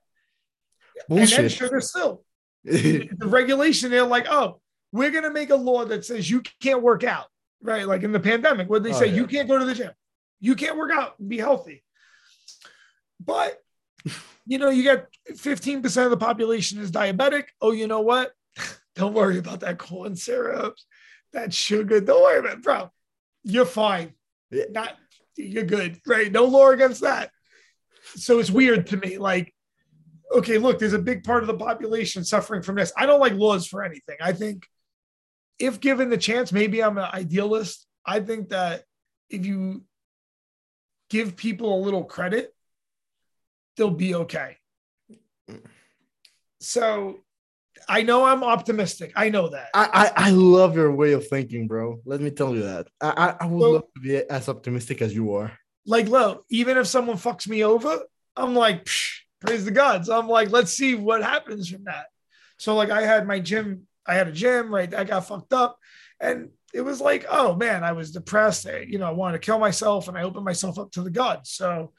[1.07, 1.31] Bullshit.
[1.37, 2.23] and then sugar still.
[2.63, 4.59] the regulation, they're like, oh,
[4.91, 7.25] we're gonna make a law that says you can't work out,
[7.61, 7.87] right?
[7.87, 9.15] Like in the pandemic, where they Oh, say yeah.
[9.15, 9.91] you can't go to the gym,
[10.39, 11.83] you can't work out, and be healthy.
[13.19, 13.59] But
[14.45, 17.45] you know, you got 15% of the population is diabetic.
[17.61, 18.31] Oh, you know what?
[18.95, 20.75] Don't worry about that corn syrup,
[21.33, 22.01] that sugar.
[22.01, 22.91] Don't worry about it, bro.
[23.43, 24.13] You're fine.
[24.51, 24.65] Yeah.
[24.71, 24.95] Not
[25.37, 26.31] you're good, right?
[26.31, 27.31] No law against that.
[28.15, 29.17] So it's weird to me.
[29.17, 29.53] Like,
[30.33, 32.91] okay, look, there's a big part of the population suffering from this.
[32.97, 34.17] I don't like laws for anything.
[34.19, 34.65] I think
[35.59, 37.85] if given the chance, maybe I'm an idealist.
[38.05, 38.83] I think that
[39.29, 39.83] if you
[41.09, 42.53] give people a little credit,
[43.79, 44.57] they'll be okay.
[46.59, 47.21] So
[47.87, 49.13] I know I'm optimistic.
[49.15, 49.69] I know that.
[49.73, 51.99] I, I I love your way of thinking, bro.
[52.05, 52.87] Let me tell you that.
[53.01, 55.51] I I, would Well- love to be as optimistic as you are.
[55.85, 57.99] Like, look, even if someone fucks me over,
[58.35, 60.09] I'm like, Psh, praise the gods.
[60.09, 62.07] I'm like, let's see what happens from that.
[62.57, 64.93] So, like, I had my gym, I had a gym, right?
[64.93, 65.77] I got fucked up.
[66.19, 68.67] And it was like, oh man, I was depressed.
[68.67, 71.09] I, you know, I wanted to kill myself and I opened myself up to the
[71.09, 71.49] gods.
[71.51, 71.93] So,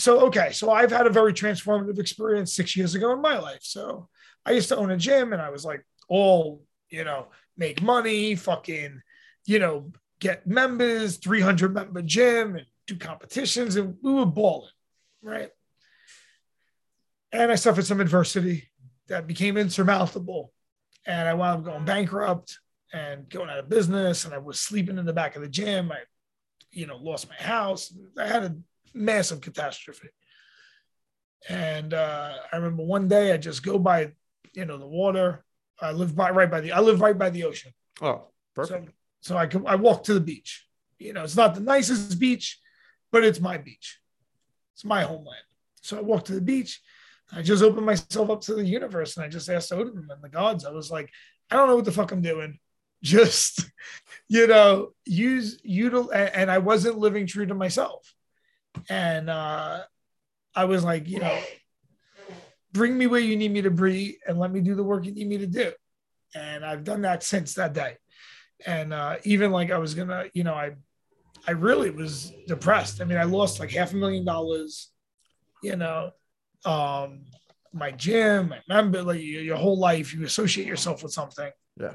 [0.00, 0.50] so okay.
[0.52, 3.60] So I've had a very transformative experience six years ago in my life.
[3.62, 4.08] So
[4.46, 8.34] I used to own a gym and I was like, all, you know, make money,
[8.34, 9.00] fucking,
[9.44, 13.76] you know, get members, 300 member gym and do competitions.
[13.76, 14.70] And we were balling,
[15.22, 15.50] right?
[17.32, 18.70] And I suffered some adversity
[19.08, 20.52] that became insurmountable.
[21.06, 22.58] And I wound up going bankrupt
[22.92, 24.24] and going out of business.
[24.24, 25.92] And I was sleeping in the back of the gym.
[25.92, 25.98] I,
[26.72, 27.94] you know, lost my house.
[28.18, 28.56] I had a
[28.94, 30.08] massive catastrophe.
[31.48, 34.12] And uh, I remember one day I just go by,
[34.52, 35.44] you know, the water.
[35.80, 37.72] I live by right by the I live right by the ocean.
[38.02, 38.86] Oh, perfect.
[39.20, 40.66] So, so I can I walk to the beach.
[40.98, 42.58] You know, it's not the nicest beach,
[43.10, 43.98] but it's my beach.
[44.74, 45.44] It's my homeland.
[45.80, 46.80] So I walk to the beach.
[47.32, 50.28] I just opened myself up to the universe and I just asked Odin and the
[50.28, 50.66] gods.
[50.66, 51.10] I was like,
[51.50, 52.58] I don't know what the fuck I'm doing.
[53.02, 53.64] Just,
[54.28, 58.12] you know, use util and, and I wasn't living true to myself.
[58.88, 59.80] And uh
[60.54, 61.38] I was like, you know,
[62.72, 65.12] bring me where you need me to be and let me do the work you
[65.12, 65.72] need me to do.
[66.34, 67.96] And I've done that since that day.
[68.66, 70.72] And uh, even like I was gonna, you know, I
[71.46, 73.00] I really was depressed.
[73.00, 74.90] I mean, I lost like half a million dollars,
[75.62, 76.10] you know,
[76.64, 77.22] um,
[77.72, 81.50] my gym, my member, like your, your whole life, you associate yourself with something.
[81.78, 81.94] Yeah.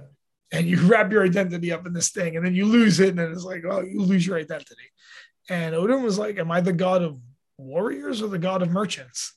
[0.52, 3.20] And you wrap your identity up in this thing, and then you lose it, and
[3.20, 4.90] then it's like, oh, you lose your identity.
[5.50, 7.20] And Odin was like, Am I the god of
[7.58, 9.34] warriors or the god of merchants?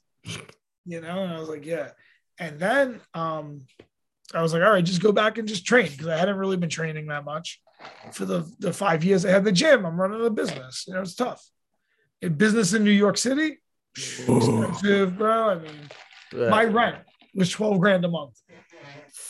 [0.84, 1.90] You know, and I was like, Yeah.
[2.38, 3.60] And then um
[4.34, 6.58] I was like, all right, just go back and just train because I hadn't really
[6.58, 7.62] been training that much
[8.12, 9.86] for the, the five years I had the gym.
[9.86, 10.84] I'm running a business.
[10.86, 11.42] You know, it's tough.
[12.20, 13.58] A business in New York City,
[13.96, 15.50] expensive, bro.
[15.50, 16.98] I mean, my rent
[17.34, 18.38] was 12 grand a month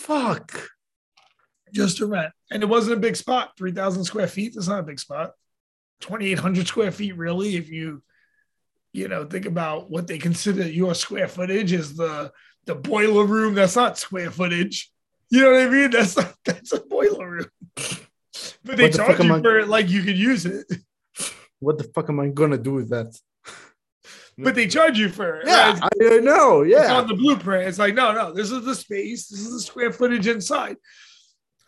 [0.08, 0.70] fuck.
[1.72, 2.32] just to rent.
[2.50, 4.54] And it wasn't a big spot, 3,000 square feet.
[4.54, 5.32] That's not a big spot.
[6.00, 8.02] 2,800 square feet, really, if you,
[8.92, 12.32] you know, think about what they consider your square footage is the
[12.66, 13.54] the boiler room.
[13.54, 14.90] That's not square footage.
[15.30, 15.90] You know what I mean?
[15.90, 17.46] That's not, that's a boiler room.
[18.64, 20.66] But they What the charge you I- for it like you could use it.
[21.60, 23.18] What the fuck am I gonna do with that?
[24.36, 25.46] But they charge you for it.
[25.48, 25.82] Yeah, right?
[26.00, 26.62] I, know.
[26.62, 26.94] It's Yeah.
[26.94, 27.66] on the blueprint.
[27.66, 29.26] It's like, no, no, this is the space.
[29.26, 30.76] This is the square footage inside.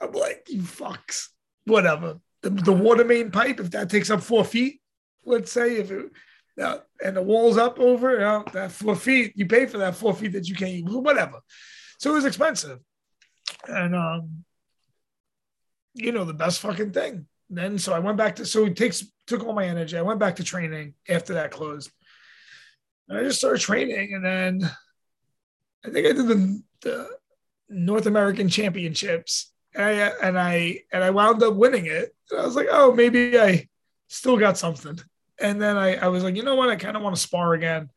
[0.01, 1.31] I'm like, you fucks.
[1.65, 2.21] Whatever.
[2.43, 4.81] The, the water main pipe, if that takes up four feet,
[5.25, 6.11] let's say, if it,
[6.57, 10.15] yeah, and the wall's up over, know, that four feet, you pay for that four
[10.15, 11.41] feet that you can't use, whatever.
[11.99, 12.79] So it was expensive.
[13.69, 14.45] And, um,
[15.95, 17.27] you know, the best fucking thing.
[17.51, 19.99] Then, so I went back to, so it takes, took all my energy.
[19.99, 21.91] I went back to training after that closed.
[23.09, 24.71] And I just started training, and then
[25.85, 27.09] I think I did the, the
[27.69, 32.15] North American Championships, and I and I and I wound up winning it.
[32.31, 33.69] And I was like, oh, maybe I
[34.09, 34.99] still got something.
[35.41, 36.69] And then I, I was like, you know what?
[36.69, 37.89] I kind of want to spar again.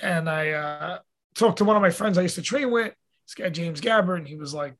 [0.00, 0.98] And I uh,
[1.34, 2.94] talked to one of my friends I used to train with,
[3.26, 4.74] this guy James Gabbard, and he was like,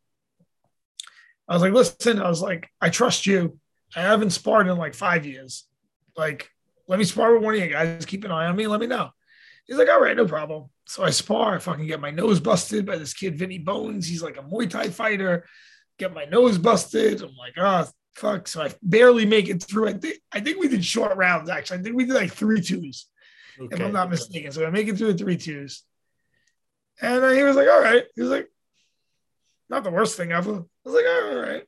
[1.48, 3.58] I was like, listen, I was like, I trust you.
[3.96, 5.64] I haven't sparred in like five years.
[6.16, 6.50] Like,
[6.86, 8.04] let me spar with one of you guys.
[8.06, 8.66] Keep an eye on me.
[8.66, 9.10] Let me know.
[9.66, 10.66] He's like, all right, no problem.
[10.86, 11.54] So I spar.
[11.54, 14.06] I fucking get my nose busted by this kid, Vinny Bones.
[14.06, 15.46] He's like a Muay Thai fighter.
[15.98, 17.22] Get my nose busted.
[17.22, 18.48] I'm like, oh, fuck.
[18.48, 19.88] So I barely make it through.
[19.88, 21.78] I think, I think we did short rounds, actually.
[21.78, 23.06] I think we did like three twos,
[23.58, 24.52] if I'm not mistaken.
[24.52, 25.82] So I make it through the three twos.
[27.00, 28.04] And uh, he was like, all right.
[28.14, 28.48] He was like,
[29.68, 30.52] not the worst thing ever.
[30.52, 31.64] I was like, all right.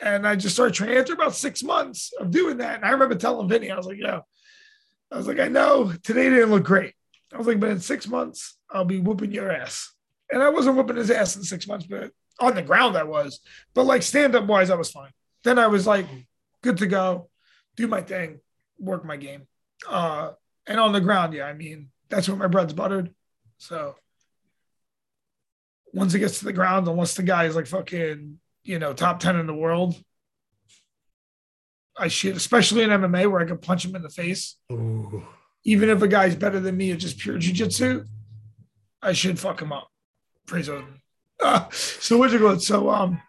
[0.00, 2.76] And I just started training after about six months of doing that.
[2.76, 4.20] And I remember telling Vinny, I was like, yo,
[5.10, 6.94] I was like, I know today didn't look great.
[7.32, 9.92] I was like, but in six months, I'll be whooping your ass.
[10.30, 13.40] And I wasn't whooping his ass in six months, but on the ground I was.
[13.74, 15.10] But like stand up wise, I was fine.
[15.44, 16.06] Then I was like,
[16.62, 17.28] good to go,
[17.76, 18.40] do my thing,
[18.78, 19.46] work my game.
[19.88, 20.32] Uh,
[20.66, 23.14] and on the ground, yeah, I mean, that's where my bread's buttered.
[23.58, 23.94] So
[25.92, 29.20] once it gets to the ground, unless the guy is like fucking, you know, top
[29.20, 29.96] 10 in the world,
[31.96, 34.56] I should, especially in MMA where I could punch him in the face.
[34.70, 35.26] Ooh.
[35.64, 38.06] Even if a guy's better than me at just pure jujitsu,
[39.02, 39.88] I should fuck him up.
[40.46, 41.00] Praise Odin.
[41.72, 42.60] So what's it going?
[42.60, 43.20] So um,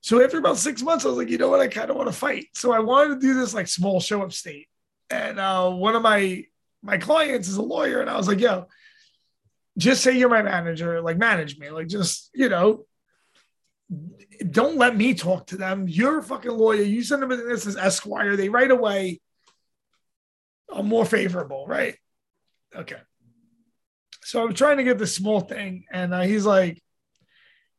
[0.00, 1.60] so after about six months, I was like, you know what?
[1.60, 2.46] I kind of want to fight.
[2.54, 4.68] So I wanted to do this like small show up state.
[5.10, 6.44] And uh, one of my
[6.82, 8.66] my clients is a lawyer, and I was like, yo,
[9.76, 12.86] just say you're my manager, like manage me, like just you know,
[14.50, 15.86] don't let me talk to them.
[15.88, 16.82] You're a fucking lawyer.
[16.82, 18.36] You send them this as Esquire.
[18.36, 19.20] They right away
[20.72, 21.96] are more favorable, right?
[22.74, 22.98] Okay.
[24.22, 26.80] So I'm trying to get this small thing, and uh, he's like,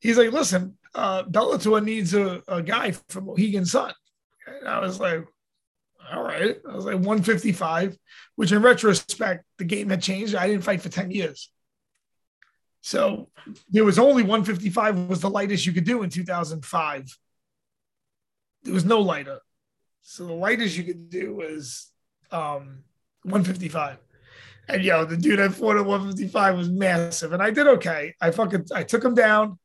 [0.01, 3.93] he's like, listen, uh, Bellator needs a, a guy from Mohegan Sun.
[4.45, 5.23] And I was like,
[6.11, 6.57] all right.
[6.69, 7.97] I was like 155,
[8.35, 10.35] which in retrospect, the game had changed.
[10.35, 11.49] I didn't fight for 10 years.
[12.81, 13.29] So
[13.69, 17.17] there was only 155 was the lightest you could do in 2005.
[18.63, 19.39] There was no lighter.
[20.01, 21.87] So the lightest you could do was
[22.31, 22.83] um,
[23.23, 23.97] 155.
[24.67, 27.33] And yo, the dude I fought at 155 was massive.
[27.33, 28.15] And I did okay.
[28.19, 29.59] I fucking I took him down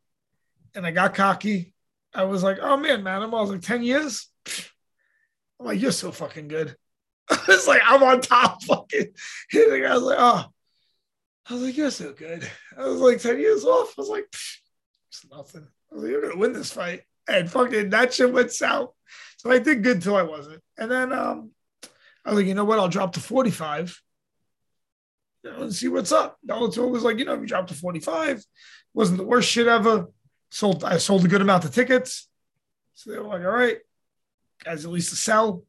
[0.76, 1.72] and I got cocky.
[2.14, 4.28] I was like, oh man, man, I was like 10 years.
[5.58, 6.76] I'm like, you're so fucking good.
[7.30, 9.08] it's like I'm on top fucking.
[9.54, 10.44] I was like, oh,
[11.48, 12.48] I was like, you're so good.
[12.76, 13.94] I was like 10 years off.
[13.96, 14.26] I was like,
[15.08, 15.66] it's nothing.
[15.90, 17.02] I was like, you're gonna win this fight.
[17.28, 18.90] And fucking that shit went south.
[19.38, 20.62] So I did good till I wasn't.
[20.78, 21.50] And then um
[22.24, 22.78] I was like, you know what?
[22.78, 24.00] I'll drop to 45
[25.42, 26.38] you know, and see what's up.
[26.46, 28.44] Bellator was like, you know, if you drop to 45,
[28.94, 30.06] wasn't the worst shit ever.
[30.50, 32.28] Sold, I sold a good amount of tickets.
[32.94, 33.78] So they were like, all right,
[34.64, 35.64] guys, at least to sell.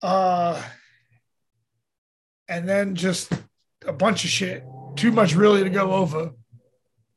[0.00, 0.62] Uh,
[2.48, 3.32] and then just
[3.86, 4.64] a bunch of shit,
[4.96, 6.30] too much really to go over.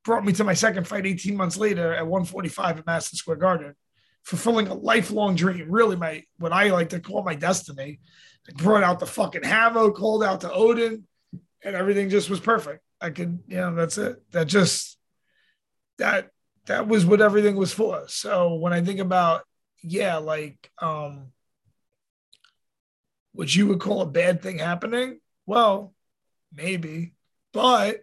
[0.04, 3.76] Brought me to my second fight 18 months later at 145 at Madison Square Garden,
[4.24, 5.70] fulfilling a lifelong dream.
[5.70, 8.00] Really, my what I like to call my destiny.
[8.50, 11.04] I brought out the fucking hammer, called out to Odin,
[11.64, 12.84] and everything just was perfect.
[13.00, 14.20] I could, you know, that's it.
[14.32, 14.98] That just
[15.98, 16.32] that
[16.68, 18.04] that was what everything was for.
[18.08, 19.44] So when I think about,
[19.84, 21.32] yeah, like um
[23.34, 25.94] what you would call a bad thing happening, well,
[26.54, 27.14] maybe,
[27.54, 28.02] but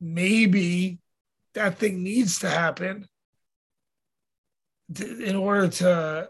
[0.00, 0.98] maybe
[1.54, 3.08] that thing needs to happen
[4.94, 6.28] to, in order to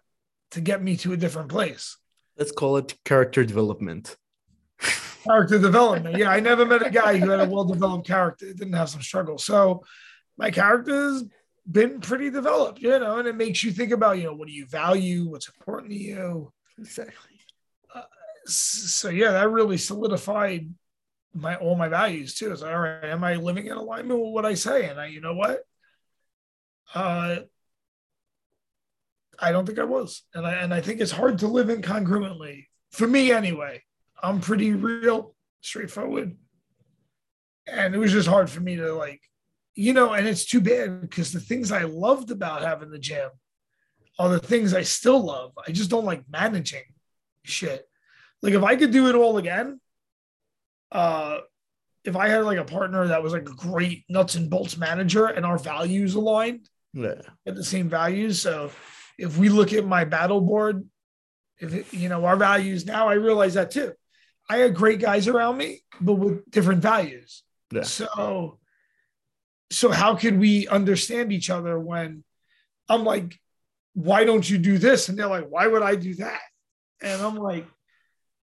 [0.53, 1.97] to get me to a different place.
[2.39, 4.17] Let's call it character development.
[5.27, 6.17] character development.
[6.17, 9.39] Yeah, I never met a guy who had a well-developed character, didn't have some struggle.
[9.39, 9.85] So
[10.37, 11.25] my character's
[11.71, 14.55] been pretty developed, you know, and it makes you think about, you know, what do
[14.55, 16.53] you value, what's important to you.
[16.79, 17.41] Exactly.
[17.95, 18.03] Uh,
[18.45, 20.73] so yeah, that really solidified
[21.35, 22.53] my all my values too.
[22.53, 24.89] It's like, all right, am I living in alignment with what I say?
[24.89, 25.63] And I, you know what?
[26.95, 27.39] Uh
[29.39, 30.23] I don't think I was.
[30.35, 32.67] And I and I think it's hard to live incongruently.
[32.93, 33.83] For me anyway.
[34.27, 36.37] I'm pretty real, straightforward.
[37.67, 39.21] And it was just hard for me to like,
[39.75, 43.31] you know, and it's too bad because the things I loved about having the gym
[44.19, 45.53] are the things I still love.
[45.67, 46.83] I just don't like managing
[47.45, 47.87] shit.
[48.43, 49.81] Like if I could do it all again,
[50.93, 51.39] uh
[52.05, 55.27] if I had like a partner that was like a great nuts and bolts manager
[55.27, 57.21] and our values aligned, Yeah.
[57.47, 58.41] at the same values.
[58.41, 58.71] So
[59.19, 60.85] if we look at my battle board,
[61.59, 63.93] if it, you know our values now, I realize that too.
[64.49, 67.43] I had great guys around me, but with different values.
[67.73, 67.83] Yeah.
[67.83, 68.59] So,
[69.71, 72.23] so how can we understand each other when
[72.89, 73.39] I'm like,
[73.95, 75.09] why don't you do this?
[75.09, 76.41] And they're like, why would I do that?
[77.03, 77.67] And I'm like,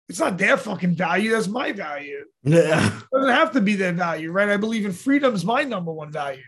[0.07, 1.31] it's not their fucking value.
[1.31, 2.25] That's my value.
[2.43, 2.85] Yeah.
[2.85, 4.49] It doesn't have to be their value, right?
[4.49, 6.43] I believe in freedom is my number one value.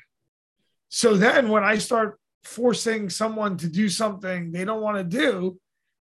[0.89, 5.59] So then when I start forcing someone to do something they don't want to do,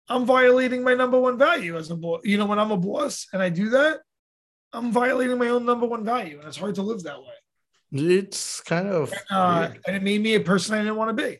[0.09, 2.21] I'm violating my number one value as a boss.
[2.23, 3.99] You know, when I'm a boss and I do that,
[4.73, 6.39] I'm violating my own number one value.
[6.39, 7.33] And it's hard to live that way.
[7.93, 11.39] It's kind of Uh, and it made me a person I didn't want to be.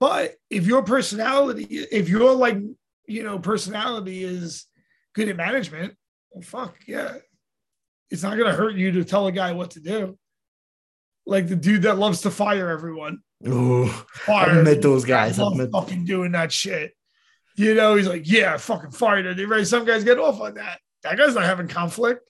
[0.00, 2.58] But if your personality, if your like,
[3.06, 4.66] you know, personality is
[5.14, 5.94] good at management,
[6.30, 7.16] well, fuck yeah.
[8.10, 10.16] It's not gonna hurt you to tell a guy what to do.
[11.26, 13.18] Like the dude that loves to fire everyone.
[13.46, 14.50] Ooh, Fire.
[14.50, 15.38] I've met those guys.
[15.38, 16.92] I've met fucking doing that shit.
[17.58, 19.38] You know, he's like, yeah, I fucking fired.
[19.48, 19.66] Right?
[19.66, 20.78] Some guys get off on that.
[21.02, 22.28] That guy's not having conflict.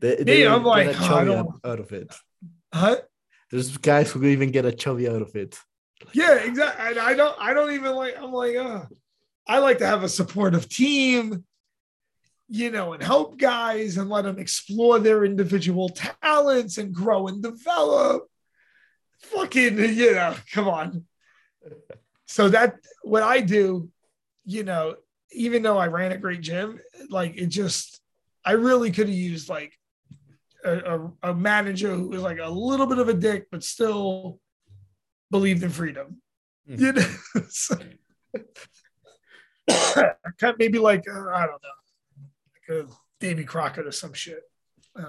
[0.00, 2.12] they, Me, they I'm like, oh, I don't- out- out of it.
[2.74, 2.96] Huh?
[3.50, 5.58] There's guys who even get a chubby out of it.
[6.12, 6.86] Yeah, exactly.
[6.88, 8.84] And I don't I don't even like I'm like, uh,
[9.46, 11.44] I like to have a supportive team.
[12.48, 17.42] you know, and help guys and let them explore their individual talents and grow and
[17.42, 18.24] develop.
[19.22, 21.04] Fucking, you know, come on.
[22.26, 23.88] So that what I do,
[24.44, 24.96] you know,
[25.32, 28.00] even though I ran a great gym, like it just,
[28.44, 29.72] I really could have used like
[30.64, 30.72] a,
[31.22, 34.40] a, a manager who was like a little bit of a dick, but still
[35.30, 36.20] believed in freedom.
[36.68, 36.80] Mhm.
[36.80, 37.78] You know, So-
[40.38, 42.88] kind of maybe like uh, I don't know, like a
[43.20, 44.42] Davy Crockett or some shit.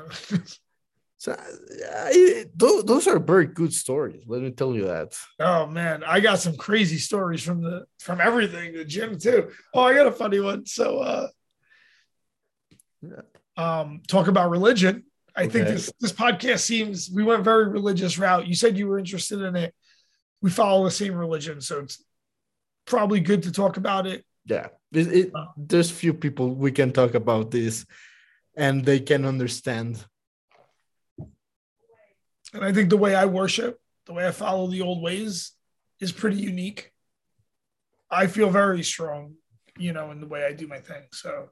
[1.22, 4.24] So I- tho- those are very good stories.
[4.26, 5.10] Let me tell you that.
[5.40, 9.52] oh man, I got some crazy stories from the from everything the gym too.
[9.76, 10.66] Oh, I got a funny one.
[10.66, 11.28] So, uh,
[13.04, 13.22] Yeah.
[13.56, 15.04] um, talk about religion.
[15.36, 18.48] I think this this podcast seems we went very religious route.
[18.48, 19.76] You said you were interested in it.
[20.42, 22.04] We follow the same religion, so it's
[22.86, 24.26] probably good to talk about it.
[24.54, 25.46] Yeah, it, it, Uh.
[25.56, 27.86] there's few people we can talk about this,
[28.66, 30.04] and they can understand.
[32.54, 35.52] And I think the way I worship, the way I follow the old ways
[36.00, 36.92] is pretty unique.
[38.10, 39.36] I feel very strong,
[39.78, 41.04] you know, in the way I do my thing.
[41.14, 41.50] So,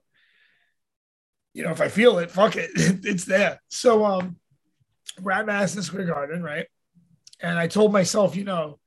[1.53, 3.61] you know, if I feel it, fuck it, it's there.
[3.69, 4.37] So, um,
[5.21, 6.67] we're at Madison Square Garden, right?
[7.39, 8.79] And I told myself, you know,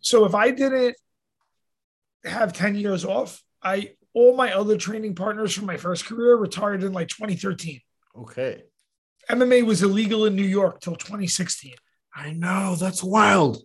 [0.00, 0.96] so if I didn't
[2.24, 6.84] have 10 years off, I all my other training partners from my first career retired
[6.84, 7.80] in like 2013.
[8.16, 8.62] Okay,
[9.30, 11.74] MMA was illegal in New York till 2016.
[12.14, 13.62] I know that's wild.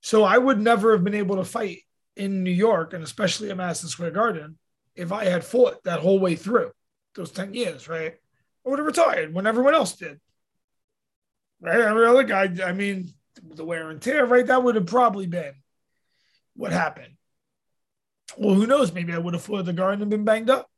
[0.00, 1.78] So I would never have been able to fight
[2.16, 4.58] in New York and especially at Madison Square Garden
[4.94, 6.70] if I had fought that whole way through
[7.14, 8.14] those 10 years, right?
[8.66, 10.20] I would have retired when everyone else did.
[11.60, 11.80] Right?
[11.80, 13.12] Every other guy, I mean,
[13.42, 14.46] the wear and tear, right?
[14.46, 15.54] That would have probably been
[16.54, 17.14] what happened.
[18.36, 18.92] Well, who knows?
[18.92, 20.68] Maybe I would have fought the garden and been banged up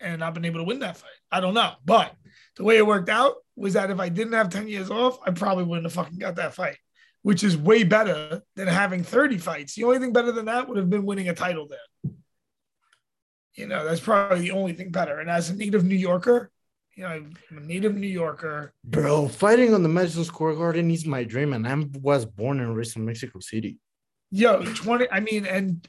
[0.00, 1.10] and not been able to win that fight.
[1.30, 1.72] I don't know.
[1.84, 2.14] But
[2.56, 5.30] the way it worked out was that if I didn't have 10 years off, I
[5.30, 6.76] probably wouldn't have fucking got that fight
[7.22, 9.74] which is way better than having 30 fights.
[9.74, 12.12] The only thing better than that would have been winning a title there.
[13.54, 15.18] You know, that's probably the only thing better.
[15.18, 16.50] And as a native New Yorker,
[16.94, 18.72] you know, I'm a native New Yorker.
[18.84, 22.76] Bro, fighting on the Madison Square Garden is my dream, and I was born and
[22.76, 23.78] raised in Mexico City.
[24.30, 25.86] Yo, 20, I mean, and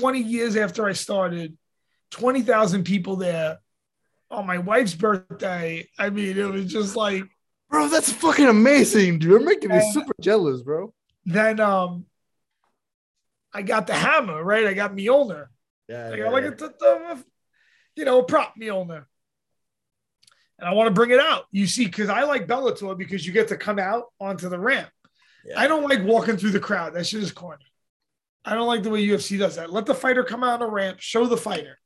[0.00, 1.56] 20 years after I started,
[2.18, 3.58] 20,000 people there
[4.30, 5.86] on my wife's birthday.
[5.98, 7.24] I mean, it was just like,
[7.68, 9.30] Bro, that's fucking amazing, dude.
[9.30, 10.94] You're making me super jealous, bro.
[11.24, 12.06] then um,
[13.52, 14.66] I got the hammer, right?
[14.66, 15.46] I got Mjolnir.
[15.88, 17.22] Yeah, I got like a, t- t-
[17.96, 19.04] you know, a prop Mjolnir.
[20.58, 21.46] And I want to bring it out.
[21.50, 24.88] You see, because I like Bellator because you get to come out onto the ramp.
[25.44, 25.60] Yeah.
[25.60, 26.94] I don't like walking through the crowd.
[26.94, 27.64] That shit is corny.
[28.44, 29.72] I don't like the way UFC does that.
[29.72, 31.78] Let the fighter come out on a ramp, show the fighter.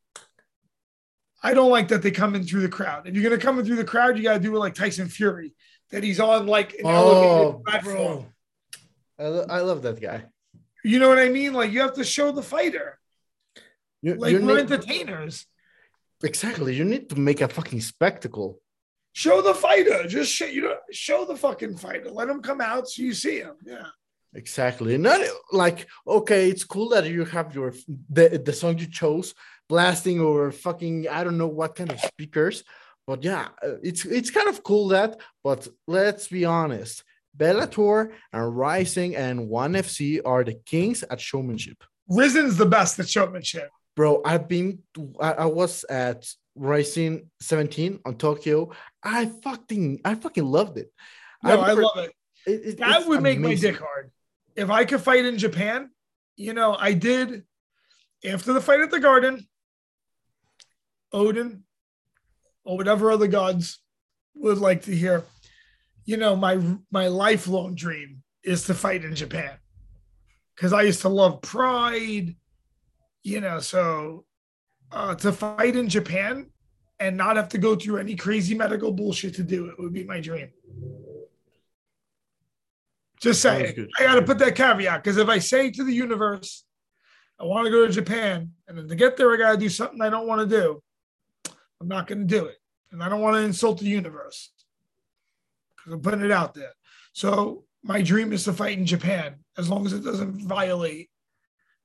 [1.42, 3.06] I don't like that they come in through the crowd.
[3.06, 5.54] If you're gonna come in through the crowd, you gotta do it like Tyson Fury,
[5.90, 8.26] that he's on like an Oh, elevated platform.
[9.18, 10.24] I, lo- I love that guy.
[10.84, 11.52] You know what I mean?
[11.52, 12.98] Like you have to show the fighter.
[14.02, 15.46] You, Like you we're need, entertainers.
[16.22, 16.74] exactly.
[16.74, 18.60] You need to make a fucking spectacle.
[19.12, 20.06] Show the fighter.
[20.06, 22.10] Just show you know, show the fucking fighter.
[22.10, 23.56] Let him come out so you see him.
[23.64, 23.86] Yeah.
[24.34, 24.96] Exactly.
[24.96, 25.20] Not
[25.52, 27.74] like okay, it's cool that you have your
[28.08, 29.34] the the song you chose
[29.74, 32.56] blasting over fucking I don't know what kind of speakers,
[33.06, 35.10] but yeah, uh, it's it's kind of cool that.
[35.46, 37.04] But let's be honest,
[37.40, 41.78] Bellator and Rizin and One FC are the kings at showmanship.
[42.08, 43.68] Rizin's the best at showmanship.
[43.96, 44.80] Bro, I've been
[45.20, 46.20] I, I was at
[46.56, 48.72] Rizin 17 on Tokyo.
[49.04, 50.90] I fucking I fucking loved it.
[51.44, 52.12] No, I never- love it.
[52.46, 53.72] it- it- That would make my amazing.
[53.72, 54.10] dick hard.
[54.56, 55.90] If I could fight in Japan,
[56.36, 57.44] you know, I did
[58.24, 59.46] after the fight at the garden,
[61.12, 61.64] Odin
[62.64, 63.80] or whatever other gods
[64.34, 65.24] would like to hear.
[66.04, 66.58] You know, my
[66.90, 69.52] my lifelong dream is to fight in Japan.
[70.56, 72.36] Cause I used to love pride,
[73.22, 74.24] you know, so
[74.92, 76.50] uh to fight in Japan
[76.98, 80.04] and not have to go through any crazy medical bullshit to do it would be
[80.04, 80.50] my dream.
[83.20, 83.88] Just saying.
[83.98, 86.64] I got to put that caveat because if I say to the universe,
[87.38, 89.68] I want to go to Japan, and then to get there, I got to do
[89.68, 90.82] something I don't want to do,
[91.80, 92.56] I'm not going to do it.
[92.92, 94.50] And I don't want to insult the universe
[95.76, 96.72] because I'm putting it out there.
[97.12, 101.10] So my dream is to fight in Japan as long as it doesn't violate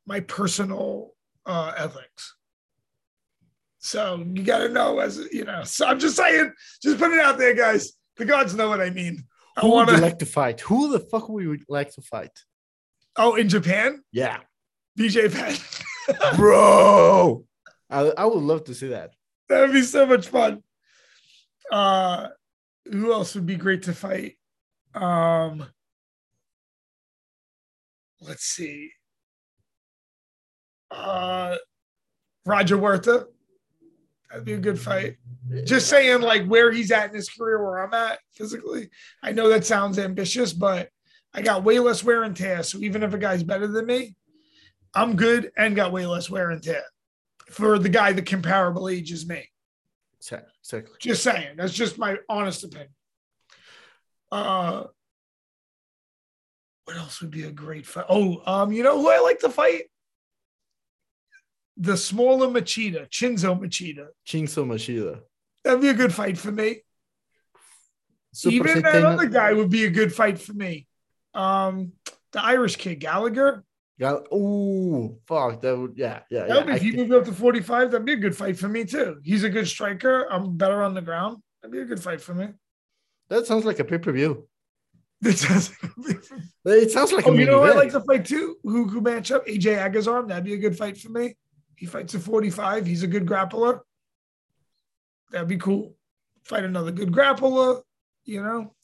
[0.05, 1.13] my personal
[1.45, 2.35] uh, ethics.
[3.79, 5.63] So you got to know, as you know.
[5.63, 7.93] So I'm just saying, just put it out there, guys.
[8.17, 9.23] The gods know what I mean.
[9.55, 10.59] I Who want would you like to fight?
[10.61, 12.31] Who the fuck would you like to fight?
[13.15, 14.39] Oh, in Japan, Yeah.
[14.99, 15.55] BJ Penn.
[16.35, 17.45] bro.
[17.89, 19.11] I, I would love to see that.
[19.47, 20.63] That'd be so much fun.
[21.71, 22.27] Uh,
[22.85, 24.37] who else would be great to fight?
[24.93, 25.65] Um,
[28.21, 28.91] let's see.
[30.89, 31.55] Uh,
[32.45, 33.25] Roger Huerta.
[34.29, 35.17] That'd be a good fight.
[35.63, 38.89] Just saying, like where he's at in his career, where I'm at physically.
[39.21, 40.89] I know that sounds ambitious, but
[41.33, 42.63] I got way less wear and tear.
[42.63, 44.15] So even if a guy's better than me,
[44.93, 46.83] I'm good and got way less wear and tear
[47.47, 49.47] for the guy the comparable age as me.
[50.19, 50.95] Exactly.
[50.99, 51.57] Just saying.
[51.57, 52.89] That's just my honest opinion.
[54.31, 54.85] Uh,
[56.85, 58.05] what else would be a great fight?
[58.09, 59.83] Oh, um, you know who I like to fight?
[61.77, 64.07] The smaller Machida, Chinzo Machida.
[64.25, 65.21] Chinzo Machida.
[65.63, 66.81] That'd be a good fight for me.
[68.33, 70.87] Super Even that other guy would be a good fight for me.
[71.33, 71.93] Um,
[72.31, 73.63] the Irish kid, Gallagher.
[73.99, 75.61] Gal- Ooh, fuck.
[75.61, 76.41] That would, yeah, yeah.
[76.41, 76.55] That yeah.
[76.55, 78.83] would be, if he moved up to 45, that'd be a good fight for me
[78.83, 79.17] too.
[79.23, 80.27] He's a good striker.
[80.31, 81.37] I'm better on the ground.
[81.61, 82.49] That'd be a good fight for me.
[83.29, 84.47] that sounds like a pay per view.
[85.23, 86.17] It sounds like
[86.65, 88.57] It sounds like Oh, you know, I like to fight too.
[88.63, 89.47] Who who match up?
[89.47, 90.27] AJ Agazarm.
[90.27, 91.35] That'd be a good fight for me.
[91.77, 92.85] He fights at 45.
[92.85, 93.79] He's a good grappler.
[95.31, 95.95] That'd be cool.
[96.43, 97.81] Fight another good grappler.
[98.25, 98.75] You know,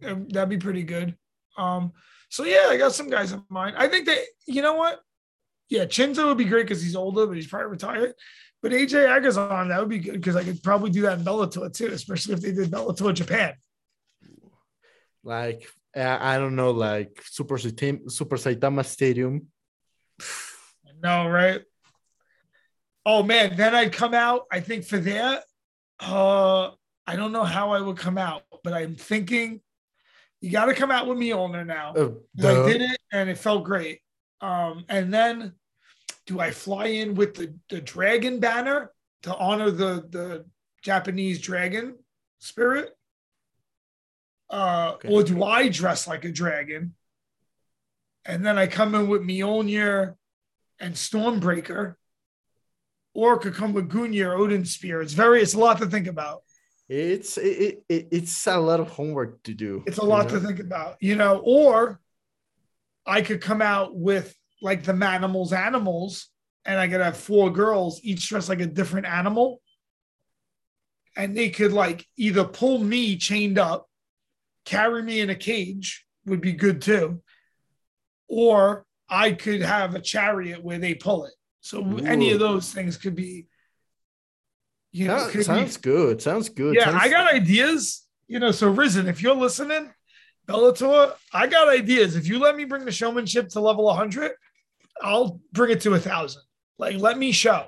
[0.00, 1.16] that'd be pretty good.
[1.56, 1.92] Um,
[2.28, 3.76] so yeah, I got some guys in mind.
[3.78, 5.00] I think that you know what?
[5.68, 8.14] Yeah, Chinzo would be great because he's older, but he's probably retired.
[8.62, 11.72] But AJ Agazarm, that would be good because I could probably do that in Bellator
[11.72, 13.54] too, especially if they did Bellator Japan.
[15.22, 19.48] like I don't know, like Super Saitam- Super Saitama Stadium.
[21.02, 21.62] No, right?
[23.06, 24.46] Oh man, then I'd come out.
[24.50, 25.44] I think for that,
[26.00, 26.70] uh,
[27.06, 29.60] I don't know how I would come out, but I'm thinking
[30.40, 31.92] you got to come out with Mjolnir now.
[32.36, 34.00] 'Cause I did it and it felt great.
[34.40, 35.54] Um, and then
[36.26, 40.46] do I fly in with the, the dragon banner to honor the the
[40.82, 41.98] Japanese dragon
[42.38, 42.96] spirit?
[44.50, 45.08] Uh, Okay.
[45.12, 46.94] or do I dress like a dragon?
[48.24, 50.16] And then I come in with Mjolnir
[50.78, 51.96] and Stormbreaker,
[53.14, 55.02] or could come with Gungnir, Odin Spear.
[55.02, 56.42] It's very, it's a lot to think about.
[56.88, 59.84] It's it, it, it's a lot of homework to do.
[59.86, 60.38] It's a lot know?
[60.38, 61.42] to think about, you know.
[61.44, 62.00] Or
[63.06, 66.28] I could come out with like the Manimals animals,
[66.64, 69.60] and I could have four girls, each dressed like a different animal.
[71.16, 73.88] And they could like either pull me chained up,
[74.64, 77.22] carry me in a cage, would be good too.
[78.28, 81.34] Or I could have a chariot where they pull it.
[81.60, 83.46] So any of those things could be,
[84.92, 86.22] you know, Sounds- could be good.
[86.22, 86.74] Sounds good.
[86.74, 88.06] yeah, Sounds- I got ideas.
[88.26, 89.92] You know, so Rizin, if you're listening,
[90.46, 92.16] Bellator, I got ideas.
[92.16, 94.32] If you let me bring the showmanship to level 100,
[95.02, 96.42] I'll bring it to a thousand.
[96.78, 97.66] Like, let me show.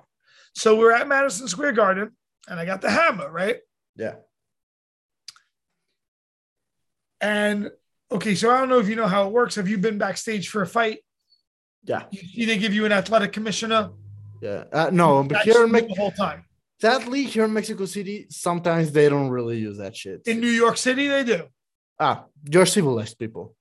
[0.55, 2.11] So we're at Madison Square Garden,
[2.49, 3.59] and I got the hammer, right?
[3.97, 4.16] yeah.
[7.21, 7.71] And
[8.11, 9.55] okay, so I don't know if you know how it works.
[9.57, 11.01] Have you been backstage for a fight?
[11.85, 12.05] Yeah.
[12.11, 13.91] You see, they give you an athletic commissioner.
[14.41, 14.64] Yeah.
[14.73, 16.45] Uh, no, but here in the whole time.
[16.81, 20.22] Sadly here in Mexico City, sometimes they don't really use that shit.
[20.26, 21.45] In New York City, they do.
[21.99, 23.55] ah, you're civilized people.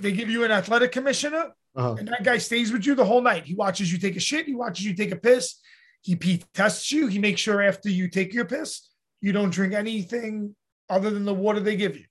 [0.00, 1.94] They give you an athletic commissioner, Uh-huh.
[1.98, 3.44] And that guy stays with you the whole night.
[3.44, 4.46] He watches you take a shit.
[4.46, 5.56] He watches you take a piss.
[6.02, 7.06] He pee tests you.
[7.06, 8.88] He makes sure after you take your piss,
[9.20, 10.54] you don't drink anything
[10.88, 12.04] other than the water they give you.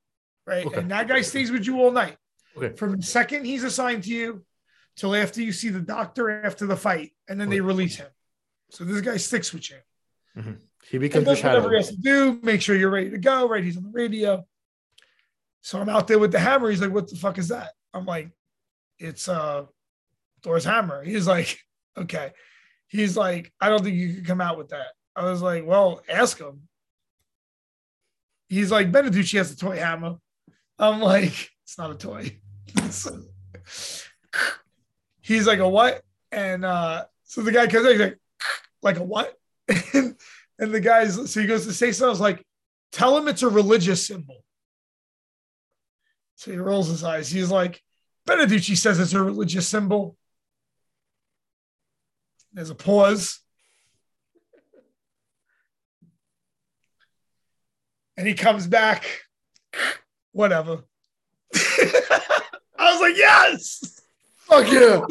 [0.48, 0.66] Right.
[0.66, 0.80] Okay.
[0.80, 2.16] And that guy stays with you all night.
[2.58, 2.76] Okay.
[2.76, 4.44] From the second he's assigned to you
[4.96, 7.12] till after you see the doctor after the fight.
[7.28, 8.08] And then they release him.
[8.72, 9.78] So this guy sticks with you.
[10.90, 13.64] He becomes the whatever he has to do, make sure you're ready to go, right?
[13.64, 14.46] He's on the radio.
[15.62, 16.70] So I'm out there with the hammer.
[16.70, 17.72] He's like, what the fuck is that?
[17.94, 18.32] I'm like,
[18.98, 19.66] it's uh
[20.42, 21.04] Thor's hammer.
[21.04, 21.60] He's like,
[21.98, 22.32] okay.
[22.88, 24.88] He's like, I don't think you could come out with that.
[25.16, 26.62] I was like, well, ask him.
[28.48, 30.16] He's like, Beneducci has a toy hammer.
[30.80, 32.40] I'm like, it's not a toy.
[32.90, 33.22] So-
[35.22, 36.02] he's like, a what?
[36.32, 38.20] And uh, so the guy comes in, he's like,
[38.82, 39.36] like a what?
[39.94, 40.16] And,
[40.58, 42.08] and the guy's so he goes to say something.
[42.08, 42.46] I was like,
[42.92, 44.44] tell him it's a religious symbol.
[46.36, 47.30] So he rolls his eyes.
[47.30, 47.82] He's like,
[48.28, 50.16] Beneducci says it's a religious symbol.
[52.54, 53.40] There's a pause.
[58.18, 59.06] And he comes back.
[60.32, 60.84] Whatever.
[61.56, 64.02] I was like, yes.
[64.38, 65.06] Fuck yeah.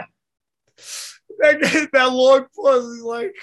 [1.38, 3.34] that, that long pause is like,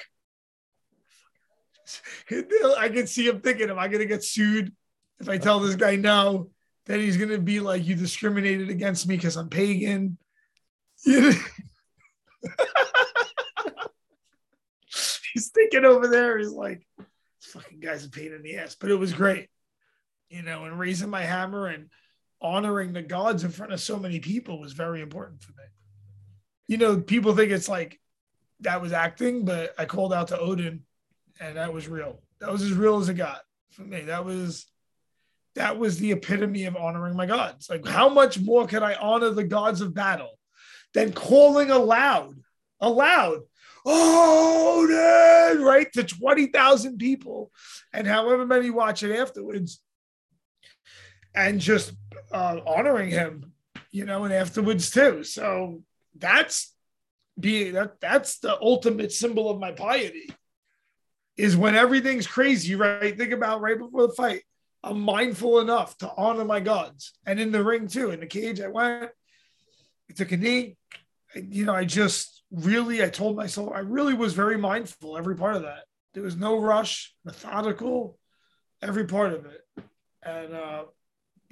[2.80, 4.74] I can see him thinking, am I going to get sued
[5.20, 6.50] if I tell this guy no?
[6.86, 10.18] Then he's going to be like, you discriminated against me because I'm pagan.
[15.34, 16.38] He's thinking over there.
[16.38, 18.76] He's like, this fucking guy's a pain in the ass.
[18.80, 19.50] But it was great,
[20.30, 20.64] you know.
[20.66, 21.90] And raising my hammer and
[22.42, 25.64] honoring the gods in front of so many people was very important for me.
[26.68, 28.00] You know, people think it's like
[28.62, 30.84] that was acting, but I called out to Odin,
[31.40, 32.22] and that was real.
[32.40, 33.42] That was as real as it got
[33.72, 34.02] for me.
[34.02, 34.66] That was
[35.56, 37.70] that was the epitome of honoring my gods.
[37.70, 40.38] Like, how much more can I honor the gods of battle
[40.94, 42.36] than calling aloud,
[42.82, 43.42] aloud,
[43.86, 47.52] Odin, right to twenty thousand people,
[47.94, 49.82] and however many watch it afterwards,
[51.36, 51.94] and just
[52.32, 53.54] uh, honoring him,
[53.92, 55.24] you know, and afterwards too.
[55.24, 55.84] So
[56.18, 56.74] that's
[57.40, 60.30] being that that's the ultimate symbol of my piety
[61.38, 63.18] is when everything's crazy, right?
[63.18, 64.42] Think about right before the fight.
[64.84, 67.14] I'm mindful enough to honor my gods.
[67.26, 69.10] And in the ring too, in the cage, I went,
[70.10, 70.78] I took a knee.
[71.36, 75.36] I- you know, I just really, I told myself, I really was very mindful every
[75.36, 75.84] part of that.
[76.14, 78.18] There was no rush, methodical,
[78.82, 79.62] every part of it.
[80.24, 80.84] And uh,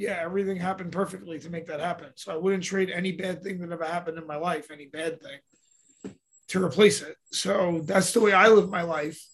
[0.04, 2.10] yeah, everything happened perfectly to make that happen.
[2.16, 5.22] So I wouldn't trade any bad thing that ever happened in my life, any bad
[5.22, 6.14] thing,
[6.50, 7.16] to replace it.
[7.32, 9.26] So that's the way I live my life,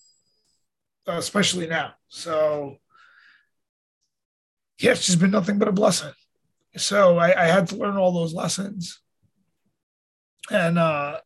[1.08, 1.94] uh, especially now.
[2.08, 2.78] So
[4.80, 6.14] yeah, it's just been nothing but a blessing.
[6.78, 9.02] So I, I had to learn all those lessons,
[10.52, 11.18] and uh,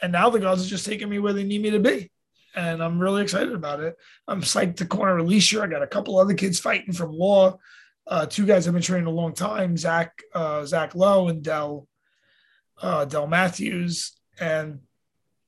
[0.00, 2.10] and now the gods are just taking me where they need me to be,
[2.56, 3.94] and I'm really excited about it.
[4.26, 5.60] I'm psyched to corner Alesha.
[5.60, 7.58] I got a couple other kids fighting from Law.
[8.08, 11.86] Uh, two guys I've been training a long time, Zach uh, Zach Lowe and Dell
[12.80, 14.80] uh, Dell Matthews, and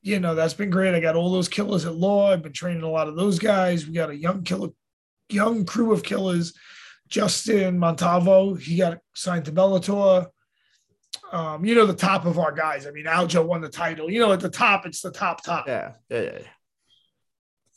[0.03, 0.93] you know that's been great.
[0.93, 2.31] I got all those killers at Law.
[2.31, 3.87] I've been training a lot of those guys.
[3.87, 4.69] We got a young killer,
[5.29, 6.53] young crew of killers.
[7.07, 10.27] Justin Montalvo, he got signed to Bellator.
[11.31, 12.85] Um, you know the top of our guys.
[12.85, 14.09] I mean, Aljo won the title.
[14.09, 15.67] You know, at the top, it's the top top.
[15.67, 16.39] Yeah, yeah, yeah.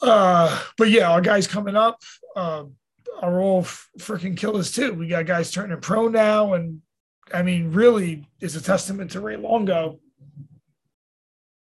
[0.03, 2.03] Uh, but yeah, our guys coming up
[2.37, 2.65] uh,
[3.21, 4.95] are all freaking killers too.
[4.95, 6.83] We got guys turning pro now, and
[7.33, 9.99] I mean, really, is a testament to Ray Longo.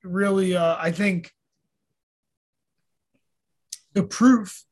[0.03, 1.31] Really, uh, I think
[3.93, 4.65] the proof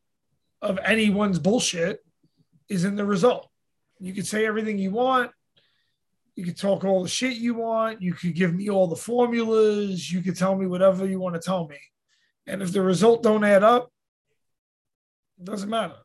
[0.61, 1.99] of anyone's bullshit
[2.69, 3.49] is in the result.
[3.99, 5.31] You could say everything you want.
[6.35, 8.01] You could talk all the shit you want.
[8.01, 10.11] You could give me all the formulas.
[10.11, 11.77] You could tell me whatever you want to tell me.
[12.47, 13.91] And if the result don't add up,
[15.39, 15.95] it doesn't matter.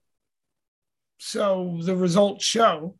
[1.18, 2.96] So the results show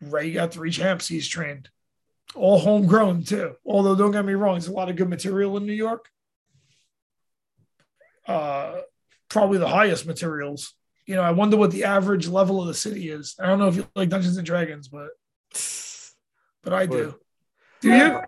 [0.00, 1.68] Ray got three champs he's trained.
[2.34, 3.54] All homegrown too.
[3.64, 6.08] Although don't get me wrong, there's a lot of good material in New York.
[8.26, 8.80] Uh
[9.28, 10.74] probably the highest materials.
[11.06, 13.34] You know, I wonder what the average level of the city is.
[13.40, 15.08] I don't know if you like Dungeons and Dragons, but
[16.62, 17.14] but I do.
[17.80, 18.20] Do you?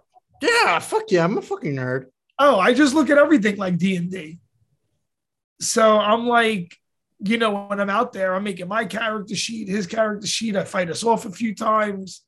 [0.43, 2.07] Yeah, fuck yeah, I'm a fucking nerd.
[2.39, 4.41] Oh, I just look at everything like D and D.
[5.61, 6.77] So I'm like,
[7.21, 10.57] you know, when I'm out there, I'm making my character sheet, his character sheet.
[10.57, 12.23] I fight us off a few times.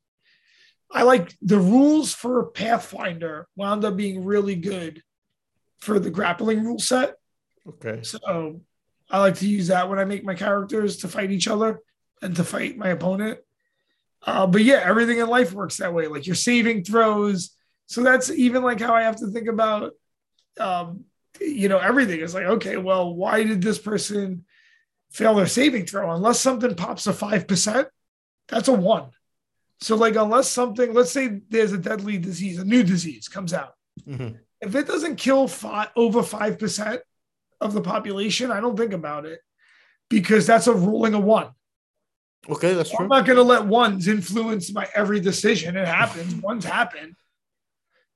[0.91, 5.03] I like the rules for Pathfinder wound up being really good
[5.79, 7.15] for the grappling rule set.
[7.69, 8.03] Okay.
[8.03, 8.61] So
[9.11, 11.81] I like to use that when I make my characters to fight each other
[12.23, 13.41] and to fight my opponent.
[14.25, 16.07] Uh, but yeah, everything in life works that way.
[16.07, 17.51] Like your saving throws.
[17.87, 19.93] So that's even like how I have to think about,
[20.59, 21.05] um,
[21.41, 22.21] you know, everything.
[22.21, 24.45] It's like, okay, well, why did this person
[25.11, 26.11] fail their saving throw?
[26.11, 27.87] Unless something pops a 5%,
[28.49, 29.11] that's a one.
[29.81, 33.75] So, like, unless something, let's say there's a deadly disease, a new disease comes out.
[34.07, 34.39] Mhm.
[34.61, 37.01] If it doesn't kill five, over 5%
[37.61, 39.41] of the population, I don't think about it
[40.09, 41.51] because that's a ruling of one.
[42.49, 43.01] Okay, that's true.
[43.01, 45.77] I'm not going to let ones influence my every decision.
[45.77, 46.35] It happens.
[46.43, 47.17] ones happen.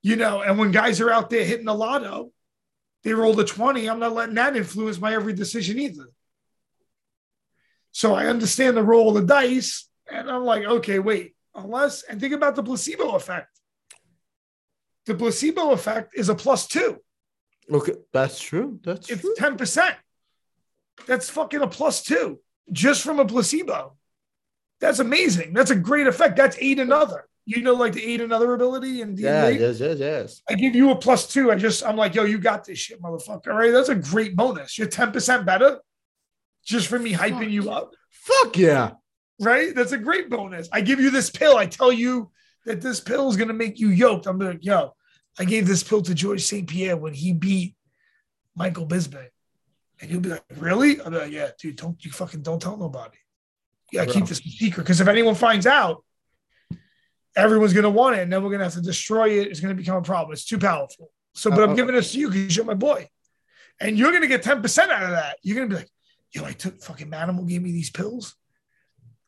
[0.01, 2.31] You know, and when guys are out there hitting the lotto,
[3.03, 3.87] they roll the 20.
[3.87, 6.07] I'm not letting that influence my every decision either.
[7.91, 9.87] So I understand the roll of the dice.
[10.09, 13.47] And I'm like, okay, wait, unless, and think about the placebo effect.
[15.05, 16.97] The placebo effect is a plus two.
[17.71, 18.79] Okay, that's true.
[18.83, 19.35] That's It's true.
[19.37, 19.95] 10%.
[21.07, 22.39] That's fucking a plus two
[22.71, 23.95] just from a placebo.
[24.79, 25.53] That's amazing.
[25.53, 26.37] That's a great effect.
[26.37, 27.27] That's eight another.
[27.45, 30.41] You know, like the eight another ability and Yeah, yes, yes, yes.
[30.49, 31.51] I give you a plus two.
[31.51, 33.47] I just, I'm like, yo, you got this shit, motherfucker.
[33.47, 33.71] All right.
[33.71, 34.77] That's a great bonus.
[34.77, 35.79] You're 10% better
[36.65, 37.93] just for me hyping you up.
[38.09, 38.91] Fuck yeah.
[39.39, 39.73] Right.
[39.73, 40.69] That's a great bonus.
[40.71, 41.57] I give you this pill.
[41.57, 42.31] I tell you
[42.65, 44.27] that this pill is going to make you yoked.
[44.27, 44.93] I'm like, yo,
[45.39, 46.69] I gave this pill to George St.
[46.69, 47.75] Pierre when he beat
[48.55, 49.29] Michael Bisping.
[49.99, 51.01] And you'll be like, really?
[51.01, 53.17] I'm like, yeah, dude, don't you fucking don't tell nobody.
[53.91, 54.13] Yeah, Bro.
[54.13, 54.83] keep this a secret.
[54.83, 56.03] Because if anyone finds out,
[57.35, 59.47] everyone's going to want it, and then we're going to have to destroy it.
[59.47, 60.33] It's going to become a problem.
[60.33, 61.11] It's too powerful.
[61.33, 63.09] So, but Uh, I'm uh, giving this to you because you're my boy,
[63.79, 65.37] and you're going to get ten percent out of that.
[65.43, 65.89] You're going to be like,
[66.31, 68.35] yo, I took fucking Manimal gave me these pills.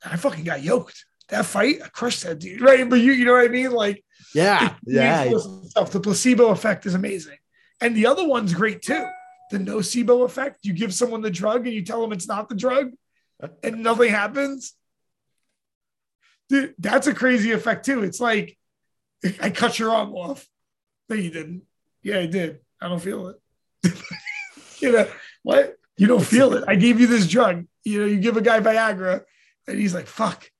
[0.05, 1.05] I fucking got yoked.
[1.29, 2.87] That fight, I crushed that dude, right?
[2.89, 3.71] But you, you know what I mean?
[3.71, 4.03] Like,
[4.35, 5.23] Yeah, yeah.
[5.23, 5.91] creates all this stuff.
[5.91, 7.37] The placebo effect is amazing,
[7.81, 9.05] and the other one's great too.
[9.51, 10.59] The nocebo effect.
[10.63, 12.91] You give someone the drug and you tell them it's not the drug,
[13.63, 14.73] and nothing happens.
[16.49, 18.03] Dude, that's a crazy effect too.
[18.03, 18.57] It's like
[19.41, 20.45] I cut your arm off.
[21.09, 21.63] No, you didn't.
[22.01, 22.59] Yeah, I did.
[22.81, 23.37] I don't feel it.
[24.79, 25.07] you know
[25.41, 25.77] what?
[26.03, 26.65] You don't feel it.
[26.67, 27.65] I gave you this drug.
[27.85, 29.21] You know, you give a guy Viagra,
[29.69, 30.51] and he's like, "Fuck,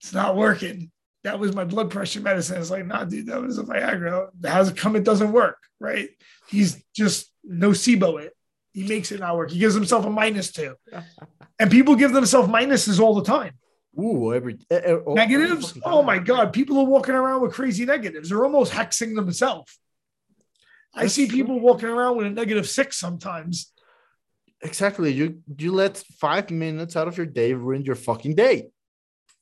[0.00, 0.92] it's not working."
[1.24, 2.60] That was my blood pressure medicine.
[2.60, 4.28] It's like, nah, dude, that was a Viagra.
[4.44, 4.94] How's it come?
[4.94, 6.10] It doesn't work, right?
[6.46, 8.32] He's just nocebo it.
[8.74, 9.50] He makes it not work.
[9.50, 10.76] He gives himself a minus two,
[11.58, 13.54] and people give themselves minuses all the time.
[13.98, 15.72] Ooh, every eh, eh, oh, Negatives?
[15.72, 16.20] fucking Oh my.
[16.20, 16.52] God.
[16.52, 18.28] People are walking around with crazy negatives.
[18.28, 19.80] They're almost hexing themselves.
[20.94, 23.72] I see people walking around with a negative six sometimes.
[24.62, 25.12] Exactly.
[25.12, 28.68] You you let five minutes out of your day ruin your fucking day.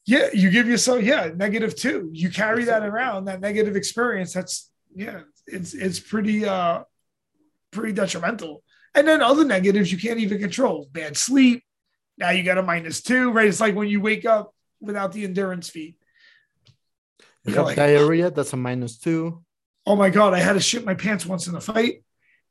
[0.06, 2.10] Yeah, you give yourself, yeah, negative two.
[2.12, 4.34] You carry that around, that negative experience.
[4.34, 6.82] That's yeah, it's it's pretty uh
[7.70, 8.62] pretty detrimental.
[8.94, 10.88] And then other negatives you can't even control.
[10.92, 11.64] Bad sleep.
[12.18, 13.48] Now you got a minus two, right?
[13.48, 15.96] It's like when you wake up without the endurance feed.
[17.44, 18.30] You have like, diarrhea.
[18.30, 19.42] That's a minus two.
[19.86, 22.04] Oh my god, I had to shit my pants once in a fight.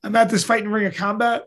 [0.03, 1.43] I'm at this fight in Ring of Combat,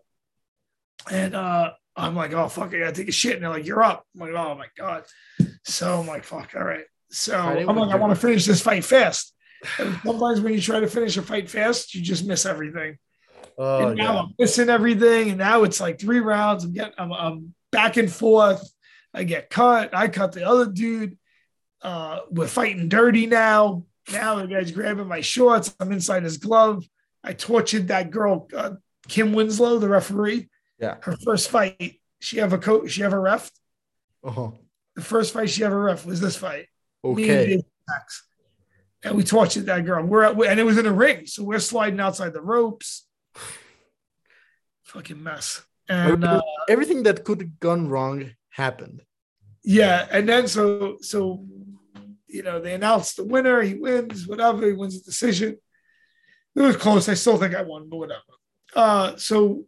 [1.10, 3.34] and uh, I'm like, oh fuck, I gotta take a shit.
[3.34, 4.04] And they're like, you're up.
[4.14, 5.04] I'm like, oh my god.
[5.64, 6.84] So I'm like, fuck, all right.
[7.10, 9.34] So I'm like, I want to finish this fight fast.
[9.78, 12.98] And sometimes when you try to finish a fight fast, you just miss everything.
[13.58, 14.20] Oh and now yeah.
[14.20, 15.30] I'm missing everything.
[15.30, 16.64] And now it's like three rounds.
[16.64, 18.68] I'm getting, I'm, I'm back and forth.
[19.14, 19.94] I get cut.
[19.94, 21.16] I cut the other dude.
[21.80, 23.84] Uh, we're fighting dirty now.
[24.12, 25.74] Now the guy's grabbing my shorts.
[25.80, 26.84] I'm inside his glove.
[27.24, 28.72] I tortured that girl, uh,
[29.08, 30.48] Kim Winslow, the referee.
[30.78, 30.96] Yeah.
[31.02, 32.90] Her first fight, she have a coach.
[32.90, 33.50] She have a ref.
[34.22, 34.54] Oh,
[34.94, 36.66] The first fight she ever ref was this fight.
[37.04, 37.62] Okay.
[39.02, 40.04] And we tortured that girl.
[40.04, 43.06] We're at, and it was in a ring, so we're sliding outside the ropes.
[44.84, 45.62] Fucking mess.
[45.88, 49.02] And uh, Everything that could have gone wrong happened.
[49.62, 51.44] yeah, and then so so
[52.26, 53.62] you know they announced the winner.
[53.62, 54.66] He wins, whatever.
[54.66, 55.58] He wins the decision.
[56.56, 57.08] It was close.
[57.08, 58.22] I still think I won, but whatever.
[58.74, 59.64] Uh, so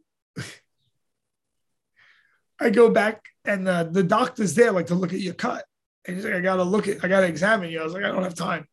[2.61, 5.64] I go back, and uh, the doctor's there, like to look at your cut.
[6.06, 8.09] And he's like, "I gotta look at, I gotta examine you." I was like, "I
[8.09, 8.66] don't have time."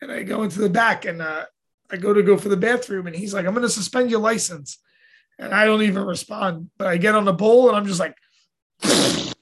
[0.00, 1.44] And I go into the back, and uh,
[1.90, 4.78] I go to go for the bathroom, and he's like, "I'm gonna suspend your license,"
[5.38, 6.70] and I don't even respond.
[6.78, 8.16] But I get on the bowl, and I'm just like.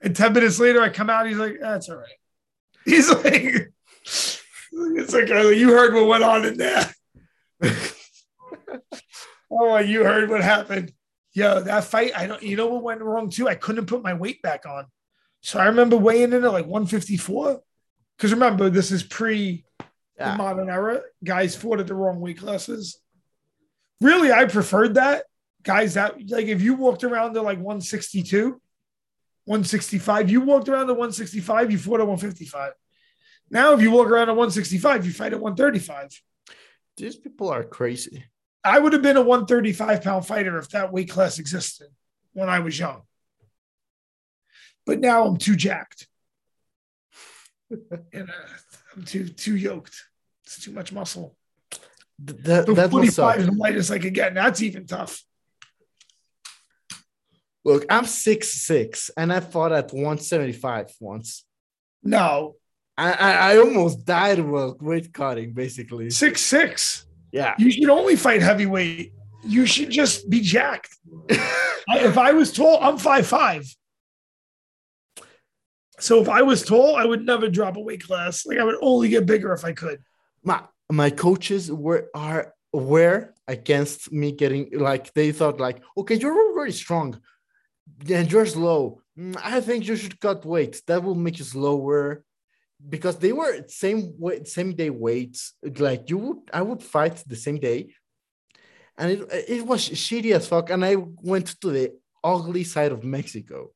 [0.00, 1.26] And 10 minutes later, I come out.
[1.26, 2.06] He's like, that's all right.
[2.84, 3.72] He's like,
[4.04, 6.94] it's like, you heard what went on in there.
[9.50, 10.92] oh, you heard what happened.
[11.38, 13.48] Yo, that fight, I don't, you know what went wrong too?
[13.48, 14.86] I couldn't put my weight back on.
[15.40, 17.60] So I remember weighing in at like 154.
[18.16, 19.64] Because remember, this is pre
[20.16, 20.32] Yeah.
[20.32, 21.02] the modern era.
[21.22, 23.00] Guys fought at the wrong weight classes.
[24.00, 25.26] Really, I preferred that.
[25.62, 28.60] Guys, that like if you walked around to like 162,
[29.44, 32.72] 165, you walked around to 165, you fought at 155.
[33.48, 36.20] Now, if you walk around at 165, you fight at 135.
[36.96, 38.24] These people are crazy.
[38.64, 41.88] I would have been a 135 pound fighter if that weight class existed
[42.32, 43.02] when I was young.
[44.84, 46.08] But now I'm too jacked.
[47.70, 48.32] and uh,
[48.96, 49.96] I'm too too yoked.
[50.44, 51.36] It's too much muscle.
[52.26, 54.28] Th- that The that 45 is the lightest I could get.
[54.28, 55.22] And that's even tough.
[57.64, 61.44] Look, I'm six six, and I fought at 175 once.
[62.02, 62.56] No,
[62.96, 66.08] I I, I almost died while weight cutting, basically.
[66.08, 67.04] six six.
[67.32, 67.54] Yeah.
[67.58, 69.12] You should only fight heavyweight.
[69.44, 70.90] You should just be jacked.
[71.90, 73.64] If I was tall, I'm five five.
[76.00, 78.46] So if I was tall, I would never drop a weight class.
[78.46, 79.98] Like I would only get bigger if I could.
[80.44, 80.60] my
[80.92, 86.72] my coaches were are aware against me getting like they thought like okay you're already
[86.72, 87.18] strong
[88.16, 92.22] and you're slow Mm, i think you should cut weight that will make you slower
[92.86, 97.36] because they were same weight same day weights like you would i would fight the
[97.36, 97.92] same day
[98.96, 103.02] and it, it was shitty as fuck and i went to the ugly side of
[103.04, 103.70] mexico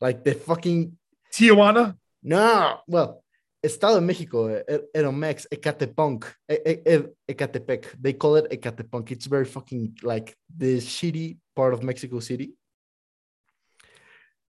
[0.00, 0.96] like the fucking
[1.32, 1.96] Tijuana.
[2.22, 3.22] no, well,
[3.62, 7.96] Estado de México, E- eh, eh, Edomex, Ecatepunk, E- eh, E- E- Ecatepec.
[8.00, 9.10] They call it Ecatepunk.
[9.10, 12.52] It's very fucking like the shitty part of Mexico City.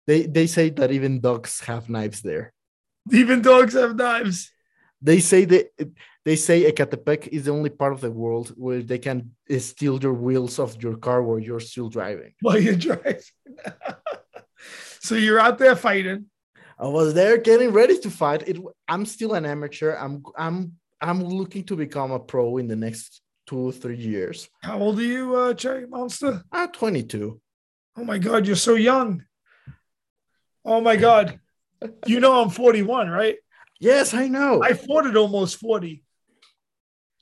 [0.07, 2.53] They they say that even dogs have knives there.
[3.13, 4.51] Even dogs have knives.
[5.01, 5.71] They say that
[6.25, 10.15] they say Ecatepec is the only part of the world where they can steal your
[10.15, 12.33] wheels off your car while you're still driving.
[12.41, 13.21] While you're driving.
[15.01, 16.27] so you're out there fighting.
[16.79, 18.49] I was there getting ready to fight.
[18.49, 18.59] It.
[18.89, 19.95] I'm still an amateur.
[19.95, 20.23] I'm.
[20.37, 20.73] I'm.
[21.01, 24.49] I'm looking to become a pro in the next two or three years.
[24.63, 26.43] How old are you, uh, Cherry Monster?
[26.51, 27.41] I'm 22.
[27.99, 29.25] Oh my God, you're so young.
[30.65, 31.39] Oh my God.
[32.07, 33.37] You know I'm 41, right?
[33.79, 34.63] Yes, I know.
[34.63, 36.03] I fought at almost 40.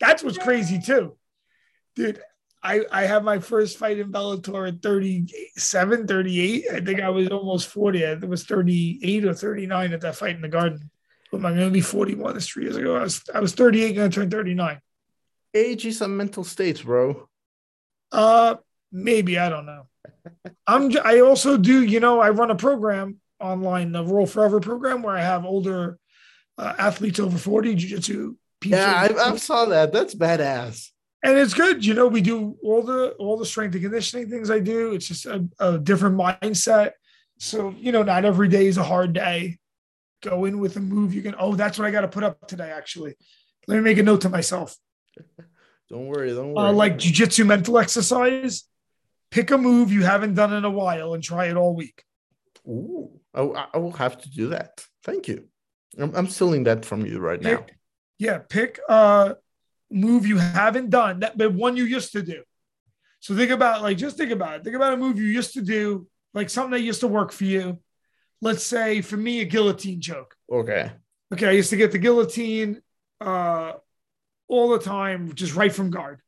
[0.01, 1.17] That's what's crazy too.
[1.97, 2.21] Dude,
[2.63, 6.65] I, I had my first fight in Bellator at 37, 38.
[6.73, 8.07] I think I was almost 40.
[8.07, 10.91] I was 38 or 39 at that fight in the garden.
[11.31, 12.97] But I'm going to be 41 this three years ago.
[12.97, 14.81] I was, I was 38, going to turn 39.
[15.53, 17.29] Age is a mental state, bro.
[18.11, 18.57] Uh,
[18.91, 19.39] maybe.
[19.39, 19.87] I don't know.
[20.67, 25.03] I'm, I also do, you know, I run a program online, the Roll Forever program,
[25.03, 25.99] where I have older
[26.59, 28.79] uh, athletes over 40, jiu-jitsu people.
[28.79, 29.93] Yeah, I, I saw that.
[29.93, 30.91] That's badass
[31.25, 31.85] and it's good.
[31.85, 34.93] You know, we do all the all the strength and conditioning things I do.
[34.93, 36.93] It's just a, a, different mindset.
[37.39, 39.59] So you know, not every day is a hard day.
[40.23, 41.35] Go in with a move you can.
[41.39, 42.71] Oh, that's what I got to put up today.
[42.71, 43.17] Actually,
[43.67, 44.77] let me make a note to myself.
[45.89, 46.29] don't worry.
[46.29, 46.69] Don't uh, worry.
[46.69, 48.65] Uh, like jujitsu mental exercise.
[49.31, 52.05] Pick a move you haven't done in a while and try it all week.
[52.69, 54.85] Ooh, I, I will have to do that.
[55.03, 55.49] Thank you.
[55.99, 57.67] I'm, I'm stealing that from you right pick, now.
[58.19, 59.37] Yeah, pick a
[59.91, 62.43] move you haven't done that, but one you used to do.
[63.21, 64.65] So think about like just think about it.
[64.65, 67.45] Think about a move you used to do, like something that used to work for
[67.45, 67.81] you.
[68.41, 70.35] Let's say for me, a guillotine choke.
[70.53, 70.91] Okay.
[71.33, 71.49] Okay.
[71.49, 72.83] I used to get the guillotine
[73.21, 73.73] uh
[74.47, 76.21] all the time, just right from guard.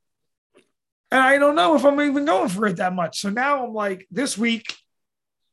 [1.10, 3.20] And I don't know if I'm even going for it that much.
[3.20, 4.74] So now I'm like, this week,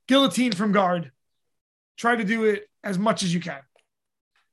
[0.07, 1.11] guillotine from guard.
[1.97, 3.61] Try to do it as much as you can.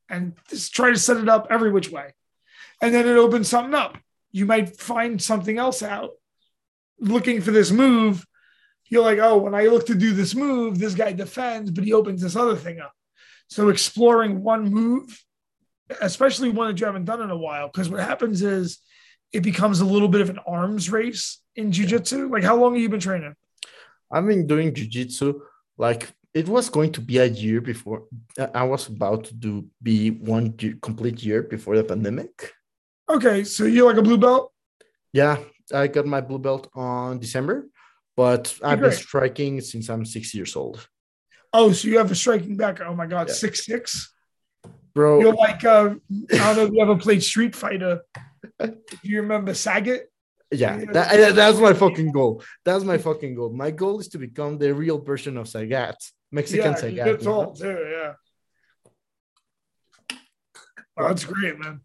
[0.09, 2.15] And just try to set it up every which way
[2.81, 3.99] and then it opens something up.
[4.33, 6.11] You might find something else out
[6.99, 8.27] looking for this move.
[8.87, 11.93] You're like, oh, when I look to do this move, this guy defends, but he
[11.93, 12.93] opens this other thing up.
[13.49, 15.23] So exploring one move,
[16.01, 18.79] especially one that you haven't done in a while, because what happens is
[19.33, 22.31] it becomes a little bit of an arms race in jujitsu.
[22.31, 23.35] Like, how long have you been training?
[24.11, 25.41] I've been doing jujitsu
[25.79, 28.05] like it was going to be a year before
[28.55, 32.53] I was about to do be one year, complete year before the pandemic.
[33.09, 34.53] Okay, so you're like a blue belt?
[35.13, 35.39] Yeah,
[35.75, 37.67] I got my blue belt on December,
[38.17, 40.87] but I've been striking since I'm six years old.
[41.53, 42.81] Oh, so you have a striking back?
[42.81, 43.35] Oh my god, yeah.
[43.35, 44.15] six six,
[44.95, 45.21] bro.
[45.21, 45.95] You're like uh,
[46.33, 48.03] I don't know if you ever played Street Fighter.
[48.61, 50.03] Do you remember Sagat?
[50.53, 52.43] Yeah, that, that's my fucking goal.
[52.65, 53.53] That's my fucking goal.
[53.53, 55.97] My goal is to become the real version of Sagat,
[56.33, 57.05] Mexican yeah, Sagat.
[57.05, 58.13] Good tall too, yeah.
[60.97, 61.81] Oh, that's great, man.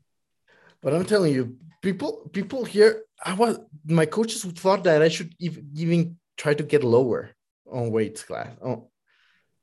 [0.82, 5.34] But I'm telling you, people people here, I was my coaches thought that I should
[5.40, 7.32] even try to get lower
[7.72, 8.50] on weight class.
[8.64, 8.90] Oh.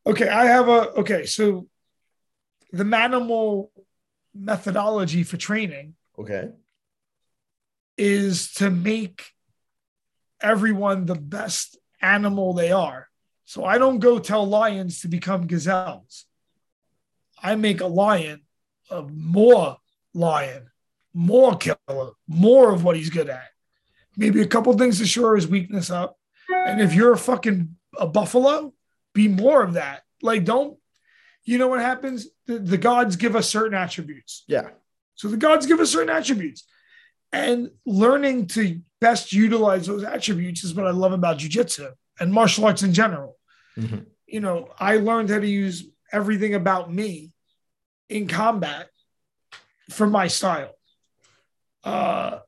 [0.04, 1.26] Okay, I have a okay.
[1.26, 1.68] So
[2.72, 3.68] the manimal
[4.34, 6.50] methodology for training, okay,
[7.96, 9.22] is to make
[10.40, 13.08] everyone the best animal they are.
[13.44, 16.24] So I don't go tell lions to become gazelles.
[17.42, 18.42] I make a lion
[18.90, 19.78] a more
[20.14, 20.68] lion
[21.14, 23.48] more killer, more of what he's good at.
[24.16, 26.16] Maybe a couple things to shore his weakness up.
[26.54, 28.72] And if you're a fucking a buffalo,
[29.14, 30.02] be more of that.
[30.22, 30.78] Like, don't,
[31.44, 32.28] you know what happens?
[32.46, 34.44] The, the gods give us certain attributes.
[34.46, 34.70] Yeah.
[35.14, 36.64] So the gods give us certain attributes.
[37.32, 42.64] And learning to best utilize those attributes is what I love about jujitsu and martial
[42.64, 43.36] arts in general.
[43.76, 44.00] Mm-hmm.
[44.26, 47.32] You know, I learned how to use everything about me
[48.08, 48.88] in combat
[49.90, 50.74] for my style.
[51.84, 52.40] Uh,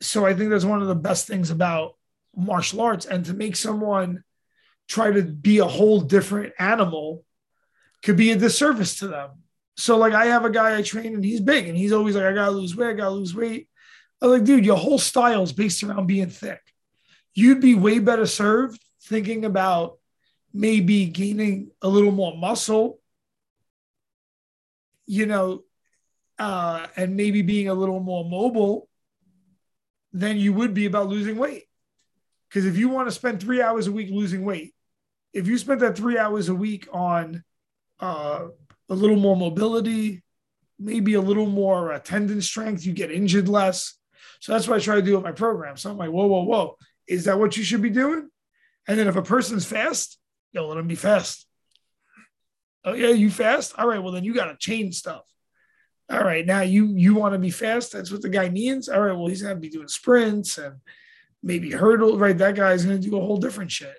[0.00, 1.94] so I think that's one of the best things about
[2.34, 3.06] martial arts.
[3.06, 4.24] And to make someone
[4.88, 7.24] try to be a whole different animal
[8.02, 9.30] could be a disservice to them.
[9.76, 12.24] So, like, I have a guy I train and he's big and he's always like,
[12.24, 13.68] I gotta lose weight, I gotta lose weight.
[14.20, 16.60] I'm like, dude, your whole style is based around being thick.
[17.34, 19.98] You'd be way better served thinking about
[20.52, 23.00] maybe gaining a little more muscle,
[25.06, 25.62] you know,
[26.38, 28.88] uh, and maybe being a little more mobile
[30.12, 31.64] than you would be about losing weight.
[32.48, 34.74] Because if you want to spend three hours a week losing weight,
[35.32, 37.42] if you spent that three hours a week on
[38.00, 38.46] uh,
[38.90, 40.22] a little more mobility,
[40.78, 43.94] maybe a little more uh, tendon strength, you get injured less.
[44.40, 45.76] So that's what I try to do with my program.
[45.76, 46.76] So I'm like, whoa, whoa, whoa.
[47.08, 48.28] Is that what you should be doing?
[48.86, 50.18] And then if a person's fast,
[50.52, 51.46] yo, let them be fast.
[52.84, 53.74] Oh yeah, you fast?
[53.78, 55.22] All right, well then you got to change stuff.
[56.10, 57.92] All right, now you you want to be fast?
[57.92, 58.88] That's what the guy needs.
[58.88, 60.76] All right, well he's gonna be doing sprints and
[61.42, 62.18] maybe hurdle.
[62.18, 63.98] Right, that guy's gonna do a whole different shit.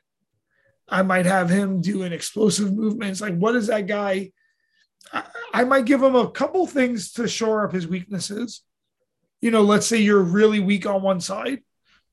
[0.89, 3.21] I might have him doing explosive movements.
[3.21, 4.31] Like, what is that guy?
[5.11, 5.23] I,
[5.53, 8.61] I might give him a couple things to shore up his weaknesses.
[9.41, 11.63] You know, let's say you're really weak on one side.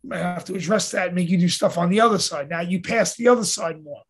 [0.02, 2.48] Might have to address that and make you do stuff on the other side.
[2.48, 4.02] Now you pass the other side more.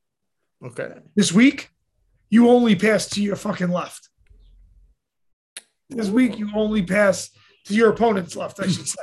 [0.65, 0.93] Okay.
[1.17, 1.71] This week,
[2.29, 4.09] you only pass to your fucking left.
[5.89, 7.31] This week, you only pass
[7.65, 9.03] to your opponent's left, I should say.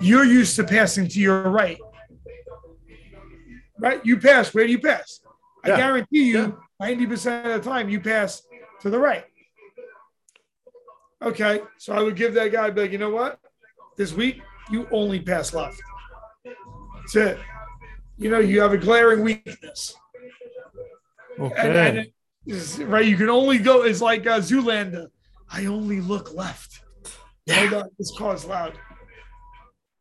[0.00, 1.78] You're used to passing to your right.
[3.78, 4.04] Right?
[4.04, 4.52] You pass.
[4.52, 5.20] Where do you pass?
[5.64, 5.76] I Yeah.
[5.76, 6.50] guarantee you, Yeah.
[6.80, 8.42] 90% of the time, you pass
[8.80, 9.24] to the right.
[11.20, 11.62] Okay.
[11.78, 13.38] So I would give that guy, like, you know what?
[13.96, 14.40] This week,
[14.70, 15.80] you only pass left.
[17.02, 17.38] That's it.
[18.18, 19.94] You know, you have a glaring weakness.
[21.38, 21.54] Okay.
[21.56, 22.06] And, and
[22.46, 23.82] is- right, you can only go.
[23.82, 25.06] It's like uh, Zoolander.
[25.50, 26.80] I only look left.
[27.46, 27.66] Yeah.
[27.68, 28.78] Hold on, this car's loud.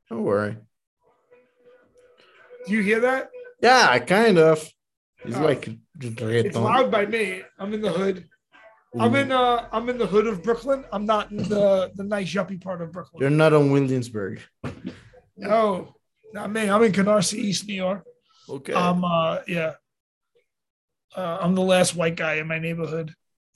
[0.10, 0.58] Don't worry.
[2.68, 3.30] Do you hear that?
[3.62, 4.68] Yeah, I kind of.
[5.26, 5.42] It's Oh.
[5.44, 7.42] like It's loud by me.
[7.60, 8.28] I'm in the hood.
[9.00, 10.84] I'm in uh I'm in the hood of Brooklyn.
[10.92, 13.22] I'm not in the the nice yuppie part of Brooklyn.
[13.22, 14.42] You're not on Williamsburg.
[15.38, 15.96] No,
[16.34, 16.70] not me.
[16.70, 18.06] I'm in Canarsie, East New York.
[18.50, 18.74] Okay.
[18.74, 19.74] I'm uh yeah.
[21.16, 23.14] Uh, I'm the last white guy in my neighborhood.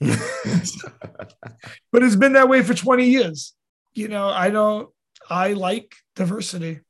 [1.92, 3.54] But it's been that way for 20 years.
[3.94, 4.90] You know, I don't
[5.30, 6.80] I like diversity.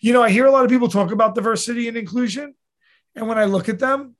[0.00, 2.54] You know, I hear a lot of people talk about diversity and inclusion.
[3.14, 4.16] And when I look at them,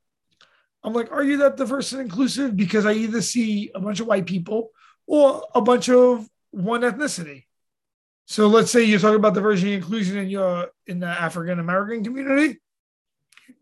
[0.82, 2.56] I'm like, are you that diverse and inclusive?
[2.56, 4.70] Because I either see a bunch of white people
[5.06, 7.44] or a bunch of one ethnicity.
[8.30, 12.04] So let's say you're talking about diversity and inclusion in your in the African American
[12.04, 12.60] community.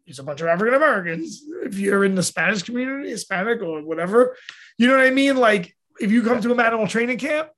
[0.06, 1.42] It's a bunch of African Americans.
[1.64, 4.36] If you're in the Spanish community, Hispanic or whatever,
[4.76, 5.38] you know what I mean?
[5.38, 7.48] Like if you come to a animal training camp,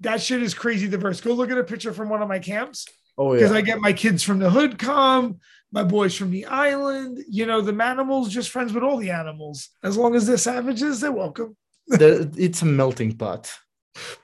[0.00, 1.20] that shit is crazy diverse.
[1.20, 2.86] Go look at a picture from one of my camps
[3.18, 3.52] oh yeah, because.
[3.52, 5.38] I get my kids from the hood come,
[5.70, 7.22] my boys from the island.
[7.28, 9.68] You know, the animals just friends with all the animals.
[9.82, 11.58] As long as they're savages, they're welcome.
[11.88, 13.52] It's a melting pot.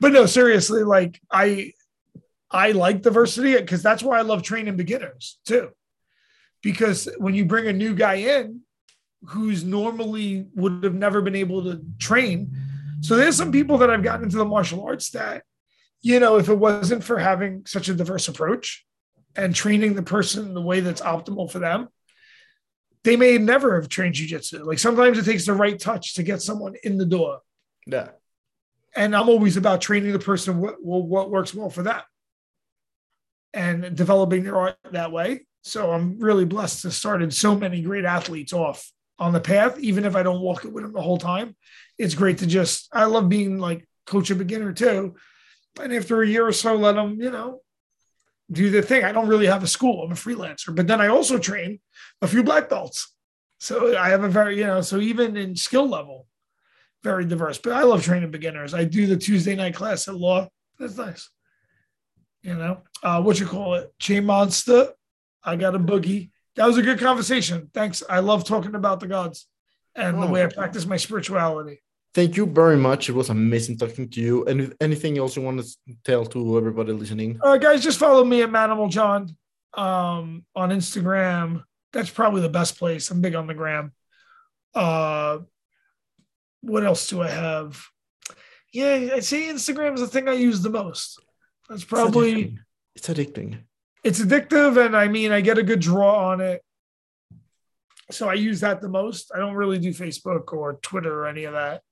[0.01, 1.75] But no, seriously, like I
[2.51, 5.71] I like diversity because that's why I love training beginners too.
[6.63, 8.61] Because when you bring a new guy in
[9.27, 12.57] who's normally would have never been able to train,
[13.01, 15.45] so there's some people that I've gotten into the martial arts that,
[16.03, 18.85] you know, if it wasn't for having such a diverse approach
[19.37, 21.89] and training the person the way that's optimal for them,
[23.05, 24.65] they may never have trained jujitsu.
[24.65, 27.41] Like sometimes it takes the right touch to get someone in the door
[27.87, 28.09] Yeah.
[28.97, 32.01] and I'm always about training the person what what, what works well for them
[33.59, 35.41] and developing their art that way.
[35.63, 38.89] So I'm really blessed to started so many great athletes off
[39.19, 41.57] on the path, even if I don't walk it with them the whole time.
[41.99, 45.17] It's great to just I love being like coach a beginner too.
[45.81, 47.61] And after a year or so, let them, you know,
[48.51, 49.05] do the thing.
[49.05, 50.05] I don't really have a school.
[50.05, 51.81] I'm a freelancer, but then I also train
[52.23, 53.13] a few black belts.
[53.59, 56.29] So I have a very, you know, so even in skill level,
[57.03, 57.59] very diverse.
[57.59, 58.73] But I love training beginners.
[58.73, 60.49] I do the Tuesday night class at law.
[60.79, 61.29] That's nice.
[62.43, 63.93] You know, uh, what you call it?
[63.99, 64.89] Chain monster.
[65.43, 66.31] I got a boogie.
[66.57, 67.71] That was a good conversation.
[67.75, 68.03] Thanks.
[68.09, 69.47] I love talking about the gods
[69.95, 70.31] and the Oh.
[70.31, 71.83] way I practice my spirituality.
[72.15, 73.09] Thank you very much.
[73.09, 74.45] It was amazing talking to you.
[74.47, 75.67] And anything else you want to
[76.05, 77.39] tell to everybody listening?
[77.43, 79.37] Uh, guys, just follow me at Manimal John
[79.75, 81.63] um, on Instagram.
[81.93, 83.11] That's probably the best place.
[83.11, 83.93] I'm big on the gram.
[84.75, 85.39] Uh,
[86.63, 87.81] what else do I have?
[88.73, 91.21] Yeah, I'd say Instagram is the thing I use the most.
[91.69, 92.59] That's It's probably addicting.
[92.95, 93.59] It's addicting.
[94.05, 96.63] it's addictive, and I mean, I get a good draw on it.
[98.11, 99.31] So I use that the most.
[99.35, 101.83] I don't really do Facebook or Twitter or any of that.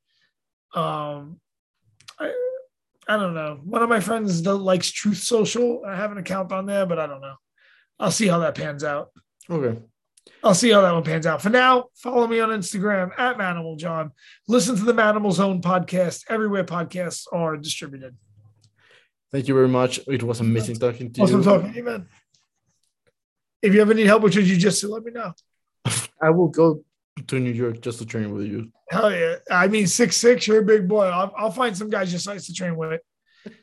[0.74, 1.40] Um,
[2.18, 2.32] I
[3.06, 3.60] I don't know.
[3.62, 5.82] One of my friends that likes Truth Social.
[5.86, 7.34] I have an account on there, but I don't know.
[8.00, 9.10] I'll see how that pans out.
[9.48, 9.78] Okay.
[10.42, 11.40] I'll see how that one pans out.
[11.40, 14.10] For now, follow me on Instagram at Manimal John.
[14.48, 18.16] Listen to the Manimal Zone podcast everywhere podcasts are distributed.
[19.32, 20.00] Thank you very much.
[20.06, 21.44] It was amazing talking to Awesome you.
[21.44, 21.76] talking.
[21.76, 22.08] Amen.
[23.62, 25.32] If you ever need help with your jujitsu, let me know.
[26.22, 26.84] I will go
[27.26, 28.70] to New York just to train with you.
[28.90, 29.36] Hell yeah.
[29.50, 31.06] I mean, six six, you're a big boy.
[31.06, 33.00] I'll, I'll find some guys your size to train with.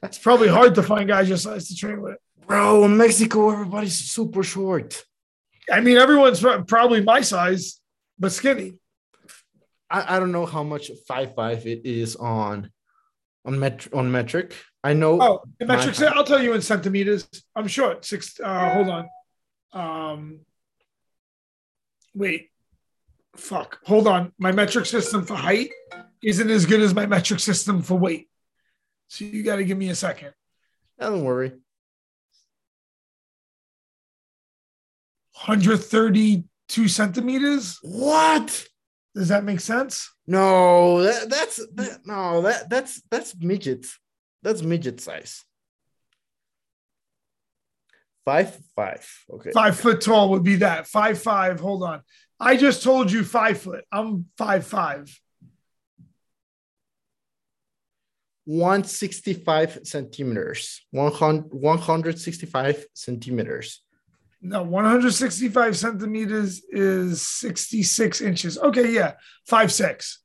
[0.01, 2.17] It's probably hard to find guys your size to train with.
[2.47, 5.03] Bro, in Mexico, everybody's super short.
[5.71, 7.79] I mean, everyone's probably my size,
[8.19, 8.73] but skinny.
[9.89, 12.69] I, I don't know how much five five it is on
[13.45, 14.53] on met on metric.
[14.83, 15.99] I know Oh, in My metric.
[16.15, 17.27] I'll tell you in centimeters.
[17.55, 18.05] I'm short.
[18.05, 18.39] Six.
[18.39, 19.09] Uh, hold on.
[19.73, 20.39] Um,
[22.13, 22.49] wait.
[23.35, 23.79] fuck.
[23.85, 24.31] Hold on.
[24.37, 25.71] My metric system for height
[26.23, 28.29] isn't as good as my metric system for weight.
[29.07, 30.33] So you got to give me a second.
[30.99, 31.53] Don't worry.
[35.45, 37.79] 132 centimeters.
[37.81, 38.65] What?
[39.15, 40.11] Does that make sense?
[40.25, 43.85] No, that, that's that, no that that's that's midget.
[44.41, 45.43] That's midget size.
[48.25, 49.07] Five five.
[49.31, 49.51] Okay.
[49.51, 50.87] Five foot tall would be that.
[50.87, 51.59] Five five.
[51.59, 52.01] Hold on.
[52.39, 53.85] I just told you five foot.
[53.91, 55.15] I'm five five.
[58.45, 60.85] 165 centimeters.
[60.91, 63.82] 100, 165 centimeters.
[64.45, 68.57] No, 165 centimeters is 66 inches.
[68.57, 69.13] Okay, yeah,
[69.47, 70.19] five six.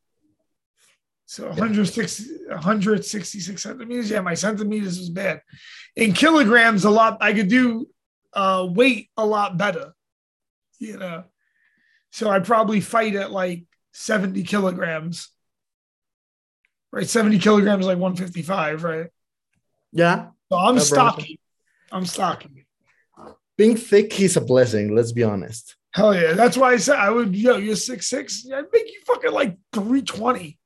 [1.27, 4.11] So 160, 166 centimeters.
[4.11, 5.41] Yeah, my centimeters is bad.
[5.95, 7.19] In kilograms, a lot.
[7.21, 7.87] I could do
[8.33, 9.93] uh, weight a lot better.
[10.81, 11.25] You know,
[12.11, 15.29] so I probably fight at like 70 kilograms.
[16.91, 18.83] Right, 70 kilograms, like 155.
[18.83, 19.11] Right.
[19.93, 20.31] Yeah.
[20.51, 21.39] So I'm stocky.
[21.93, 22.67] I'm stocky.
[23.59, 25.77] Being thick is a blessing, let's be honest.
[25.93, 26.33] Hell yeah.
[26.33, 28.47] That's why I said I would, yo, you're six six.
[28.51, 30.57] I'd make you fucking like 320.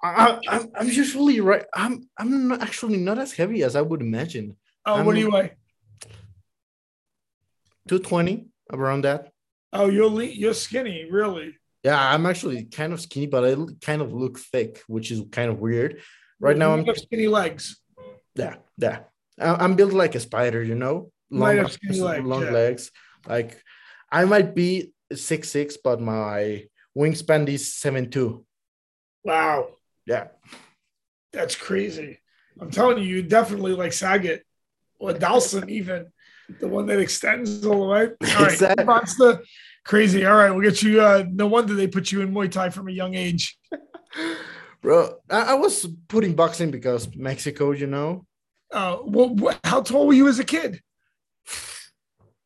[0.00, 1.64] I, I, I'm usually right.
[1.74, 4.56] I'm I'm not actually not as heavy as I would imagine.
[4.86, 5.54] Oh, what do you weigh?
[7.88, 9.32] 220 around that.
[9.72, 11.56] Oh, you're le- you're skinny, really.
[11.82, 15.50] Yeah, I'm actually kind of skinny, but I kind of look thick, which is kind
[15.50, 16.00] of weird.
[16.38, 17.80] Right now, I'm have skinny legs.
[18.34, 19.00] yeah, yeah.
[19.40, 22.50] I- I'm built like a spider, you know, long, have skinny legs, long yeah.
[22.50, 22.90] legs.
[23.26, 23.62] Like
[24.10, 26.64] I might be six six, but my
[26.96, 28.44] wingspan is seven two.
[29.24, 29.68] Wow,
[30.06, 30.28] Yeah,
[31.32, 32.18] that's crazy.
[32.60, 34.40] I'm telling you, you definitely like Sagat
[34.98, 36.06] or Dhalsim, even
[36.60, 38.02] the one that extends all the way.
[38.36, 38.84] All right, Exactly.
[38.84, 39.42] monster,
[39.84, 40.24] crazy.
[40.24, 41.00] All right, we'll get you.
[41.00, 43.58] Uh, no wonder they put you in Muay Thai from a young age.
[44.82, 45.16] bro.
[45.30, 48.26] I, I was putting boxing because Mexico, you know.
[48.72, 50.80] Uh, what, what, how tall were you as a kid?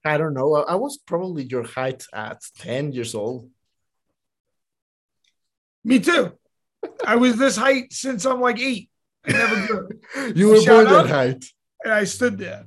[0.05, 0.55] I don't know.
[0.55, 3.49] I, was probably your height at ten years old.
[5.85, 6.33] Me too.
[7.07, 8.91] I was this height since I'm like eight.
[9.27, 9.89] I never grew.
[10.35, 11.45] You were born that height.
[11.85, 12.65] and I stood there.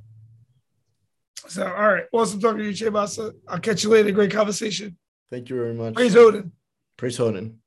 [1.48, 2.04] So, all right.
[2.12, 3.32] Awesome talking to you, Che Basa.
[3.46, 4.10] I'll catch you later.
[4.12, 4.96] Great conversation.
[5.30, 5.94] Thank you very much.
[5.94, 6.52] Praise Odin.
[6.96, 7.58] Praise Odin.